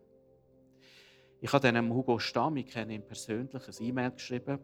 Ich 1.41 1.53
habe 1.53 1.73
dem 1.73 1.93
Hugo 1.93 2.19
Stamm, 2.19 2.59
ich 2.59 2.67
kenne 2.67 2.95
ihn 2.95 3.07
persönlich, 3.07 3.55
ein 3.55 3.85
E-Mail 3.85 4.11
geschrieben 4.13 4.59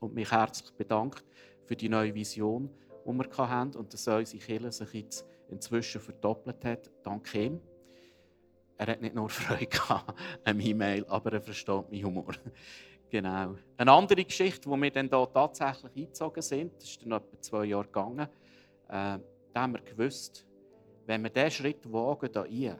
und 0.00 0.14
mich 0.14 0.30
herzlich 0.30 0.72
bedankt 0.72 1.24
für 1.64 1.76
die 1.76 1.88
neue 1.88 2.14
Vision, 2.14 2.70
die 3.04 3.12
wir 3.12 3.48
hatten 3.48 3.76
und 3.76 3.92
dass 3.92 4.06
unsere 4.06 4.42
Kirche 4.42 4.72
sich 4.72 4.92
jetzt 4.94 5.26
inzwischen 5.48 6.00
verdoppelt 6.00 6.64
hat. 6.64 6.90
Dank 7.02 7.34
ihm. 7.34 7.60
Er 8.78 8.88
hat 8.88 9.00
nicht 9.00 9.14
nur 9.14 9.28
Freude 9.30 9.78
an 10.44 10.60
E-Mail, 10.60 11.04
aber 11.08 11.32
er 11.34 11.40
versteht 11.40 11.90
meinen 11.90 12.04
Humor. 12.04 12.34
genau. 13.10 13.56
Eine 13.76 13.92
andere 13.92 14.24
Geschichte, 14.24 14.68
wo 14.68 14.76
wir 14.76 14.90
dann 14.90 15.08
hier 15.08 15.28
tatsächlich 15.32 15.96
eingezogen 15.96 16.42
sind, 16.42 16.76
das 16.76 16.90
ist 16.90 17.02
dann 17.02 17.12
etwa 17.12 17.40
zwei 17.40 17.64
Jahre 17.64 17.86
gegangen, 17.86 18.28
äh, 18.88 19.18
da 19.52 19.62
haben 19.62 19.72
wir 19.72 19.80
gewusst, 19.80 20.46
wenn 21.06 21.22
wir 21.22 21.30
diesen 21.30 21.50
Schritt 21.50 21.90
wagen, 21.90 22.30
da 22.32 22.42
ein, 22.42 22.76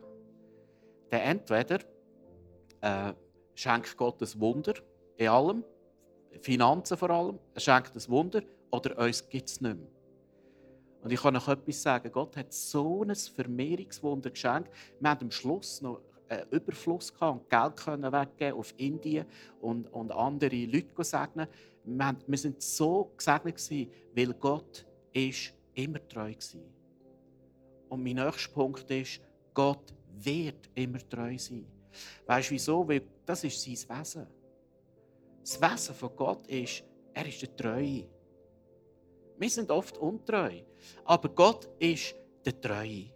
dann 1.08 1.20
entweder 1.20 1.78
äh, 2.80 3.12
schenkt 3.54 3.96
Gott 3.96 4.20
ein 4.20 4.40
Wunder 4.40 4.74
in 5.16 5.28
allem, 5.28 5.64
Finanzen 6.40 6.96
vor 6.96 7.10
allem, 7.10 7.38
er 7.54 7.60
schenkt 7.60 7.94
ein 7.94 8.08
Wunder, 8.08 8.42
oder 8.70 8.98
uns 8.98 9.28
gibt 9.28 9.48
es 9.48 9.60
nicht 9.60 9.76
mehr. 9.76 9.88
Und 11.02 11.12
ich 11.12 11.22
kann 11.22 11.36
euch 11.36 11.48
etwas 11.48 11.82
sagen, 11.82 12.10
Gott 12.10 12.36
hat 12.36 12.52
so 12.52 13.04
ein 13.04 13.14
Vermehrungswunder 13.14 14.30
geschenkt. 14.30 14.70
Wir 14.98 15.10
haben 15.10 15.26
am 15.26 15.30
Schluss 15.30 15.80
noch 15.80 16.00
einen 16.28 16.48
Überfluss 16.50 17.14
gehabt 17.14 17.40
und 17.40 17.48
Geld 17.48 17.76
können 17.76 18.12
weggeben 18.12 18.58
auf 18.58 18.74
Indien 18.76 19.26
und, 19.60 19.86
und 19.92 20.10
andere 20.10 20.64
Leute 20.64 21.04
segnen. 21.04 21.46
Wir, 21.84 22.06
haben, 22.06 22.18
wir 22.26 22.38
sind 22.38 22.60
so 22.60 23.12
gesegnet 23.16 23.56
gewesen, 23.56 23.90
weil 24.14 24.34
Gott 24.34 24.84
ist 25.12 25.54
immer 25.74 26.06
treu 26.08 26.32
war. 26.32 26.60
Und 27.88 28.02
mein 28.02 28.16
nächster 28.16 28.52
Punkt 28.52 28.90
ist, 28.90 29.20
Gott 29.54 29.94
wird 30.16 30.68
immer 30.74 30.98
treu 31.08 31.38
sein. 31.38 31.64
Weißt 32.26 32.50
du 32.50 32.54
wieso? 32.54 32.88
Weil 32.88 33.02
das 33.24 33.44
ist 33.44 33.62
sein 33.62 33.98
Wesen. 33.98 34.26
Das 35.46 35.60
Wesen 35.60 35.94
von 35.94 36.16
Gott 36.16 36.44
ist, 36.48 36.82
er 37.14 37.24
ist 37.24 37.40
der 37.40 37.54
Treue. 37.54 38.08
Wir 39.38 39.48
sind 39.48 39.70
oft 39.70 39.96
untreu, 39.96 40.60
aber 41.04 41.28
Gott 41.28 41.68
ist 41.78 42.16
der 42.44 42.60
Treue. 42.60 43.12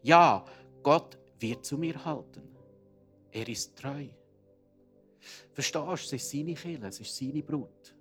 Ja, 0.00 0.46
Gott 0.82 1.18
wird 1.38 1.66
zu 1.66 1.76
mir 1.76 2.02
halten. 2.02 2.56
Er 3.30 3.46
ist 3.46 3.76
treu. 3.76 4.06
Verstehst 5.52 5.74
du, 5.74 5.92
es 5.92 6.12
ist 6.14 6.30
seine 6.30 6.54
Kille, 6.54 6.88
es 6.88 7.00
ist 7.00 7.14
seine 7.14 7.42
Brut. 7.42 7.94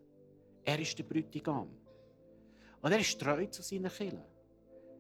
Er 0.64 0.80
ist 0.80 0.98
der 0.98 1.04
Brütigam. 1.04 1.68
Und 2.82 2.92
er 2.94 3.00
ist 3.00 3.20
treu 3.20 3.48
zu 3.48 3.62
seinen 3.62 3.92
Killen. 3.92 4.24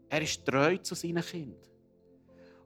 Er 0.09 0.21
ist 0.21 0.45
treu 0.45 0.75
zu 0.79 0.93
seinen 0.93 1.23
Kindern. 1.23 1.71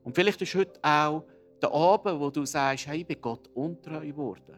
Und 0.03 0.15
vielleicht 0.15 0.41
ist 0.41 0.55
heute 0.55 0.79
auch 0.81 1.25
der 1.61 1.71
Abend, 1.71 2.19
wo 2.19 2.31
du 2.31 2.43
sagst, 2.43 2.87
hey, 2.87 3.01
ich 3.01 3.05
bin 3.05 3.21
Gott 3.21 3.47
untreu 3.53 4.07
geworden. 4.07 4.57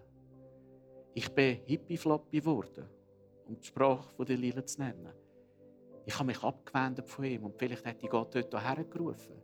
Ich 1.16 1.30
bin 1.30 1.60
hippie-floppy 1.66 2.40
geworden, 2.40 2.90
um 3.48 3.60
die 3.60 3.68
Sprache 3.68 4.26
der 4.26 4.38
Lila 4.38 4.66
zu 4.66 4.82
nennen. 4.82 5.14
Ich 6.06 6.16
habe 6.16 6.26
mich 6.26 6.44
abgewendet 6.44 7.08
von 7.08 7.26
ihm 7.26 7.46
und 7.46 7.58
vielleicht 7.58 7.86
hätte 7.86 8.04
ich 8.04 8.10
Gott 8.10 8.34
dort 8.34 8.54
hergerufen. 8.54 9.36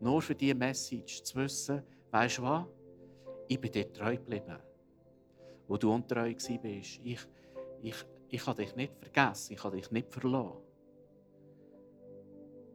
Nur 0.00 0.20
für 0.20 0.34
diese 0.34 0.54
Message 0.54 1.22
zu 1.22 1.36
wissen, 1.36 1.82
weißt 2.10 2.38
du 2.38 2.42
was? 2.42 2.66
Ich 3.48 3.60
bin 3.60 3.72
dir 3.72 3.90
treu 3.92 4.16
geblieben. 4.16 4.58
Wo 5.66 5.76
du 5.76 5.92
untreu 5.92 6.32
warst, 6.32 7.00
ich, 7.02 7.26
ich, 7.80 7.94
ich 8.28 8.46
habe 8.46 8.62
dich 8.62 8.76
nicht 8.76 8.92
vergessen, 9.00 9.54
ich 9.54 9.64
habe 9.64 9.76
dich 9.76 9.90
nicht 9.90 10.12
verloren. 10.12 10.60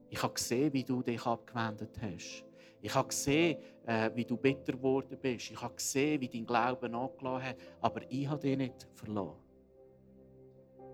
Ich 0.10 0.23
habe 0.23 0.34
gesehen, 0.34 0.73
wie 0.73 0.84
du 0.84 1.03
dich 1.03 1.25
abgewendet 1.25 1.95
hast. 2.01 2.46
Ich 2.81 2.93
habe 2.93 3.07
gesehen, 3.07 3.57
äh, 3.85 4.11
wie 4.13 4.25
du 4.25 4.37
bitter 4.37 4.73
geworden 4.73 5.17
bist. 5.21 5.51
Ich 5.51 5.61
habe 5.61 5.75
gesehen, 5.75 6.21
wie 6.21 6.27
dein 6.27 6.45
Glauben 6.45 6.93
angelassen 6.93 7.49
hat. 7.49 7.57
Aber 7.81 8.01
ich 8.09 8.27
habe 8.27 8.41
dich 8.41 8.57
nicht 8.57 8.87
verloren. 8.93 9.39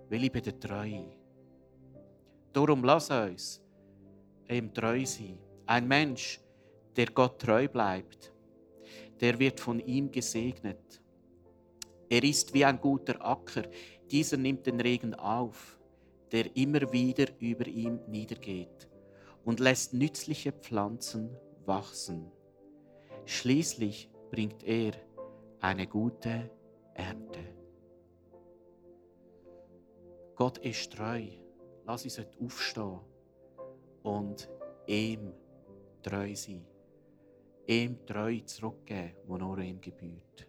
Weil 0.10 0.24
ich 0.24 0.32
bin 0.32 0.44
der 0.44 0.60
Treue. 0.60 1.16
Darum 2.54 2.84
lass 2.84 3.10
uns 3.10 3.62
ihm 4.48 4.74
treu 4.74 5.06
sein. 5.06 5.40
Ein 5.66 5.88
Mensch, 5.88 6.40
der 6.96 7.08
Gott 7.08 7.40
treu 7.40 7.68
bleibt, 7.68 8.32
der 9.20 9.40
wird 9.40 9.60
von 9.60 9.80
ihm 9.80 10.12
gesegnet. 10.12 11.02
Er 12.10 12.24
ist 12.24 12.54
wie 12.54 12.64
ein 12.64 12.80
guter 12.80 13.26
Acker, 13.26 13.64
dieser 14.12 14.38
nimmt 14.38 14.68
den 14.68 14.80
Regen 14.80 15.16
auf, 15.16 15.80
der 16.32 16.56
immer 16.56 16.92
wieder 16.92 17.26
über 17.40 17.66
ihm 17.66 18.00
niedergeht 18.08 18.88
und 19.46 19.60
lässt 19.60 19.94
nützliche 19.94 20.52
Pflanzen 20.52 21.36
wachsen. 21.66 22.32
Schließlich 23.26 24.10
bringt 24.32 24.64
er 24.64 24.94
eine 25.60 25.88
gute 25.88 26.50
Ernte. 26.94 27.40
Gott 30.36 30.58
ist 30.60 30.92
treu. 30.94 31.28
Lass 31.86 32.04
uns 32.04 32.18
heute 32.18 32.38
aufstehen 32.44 33.00
und 34.04 34.50
ihm 34.88 35.32
treu 36.02 36.36
sein. 36.36 36.66
Ihm 37.68 38.06
treu 38.06 38.40
zurückgeben, 38.40 39.16
wo 39.26 39.38
nur 39.38 39.60
ihm 39.60 39.80
gebührt. 39.80 40.48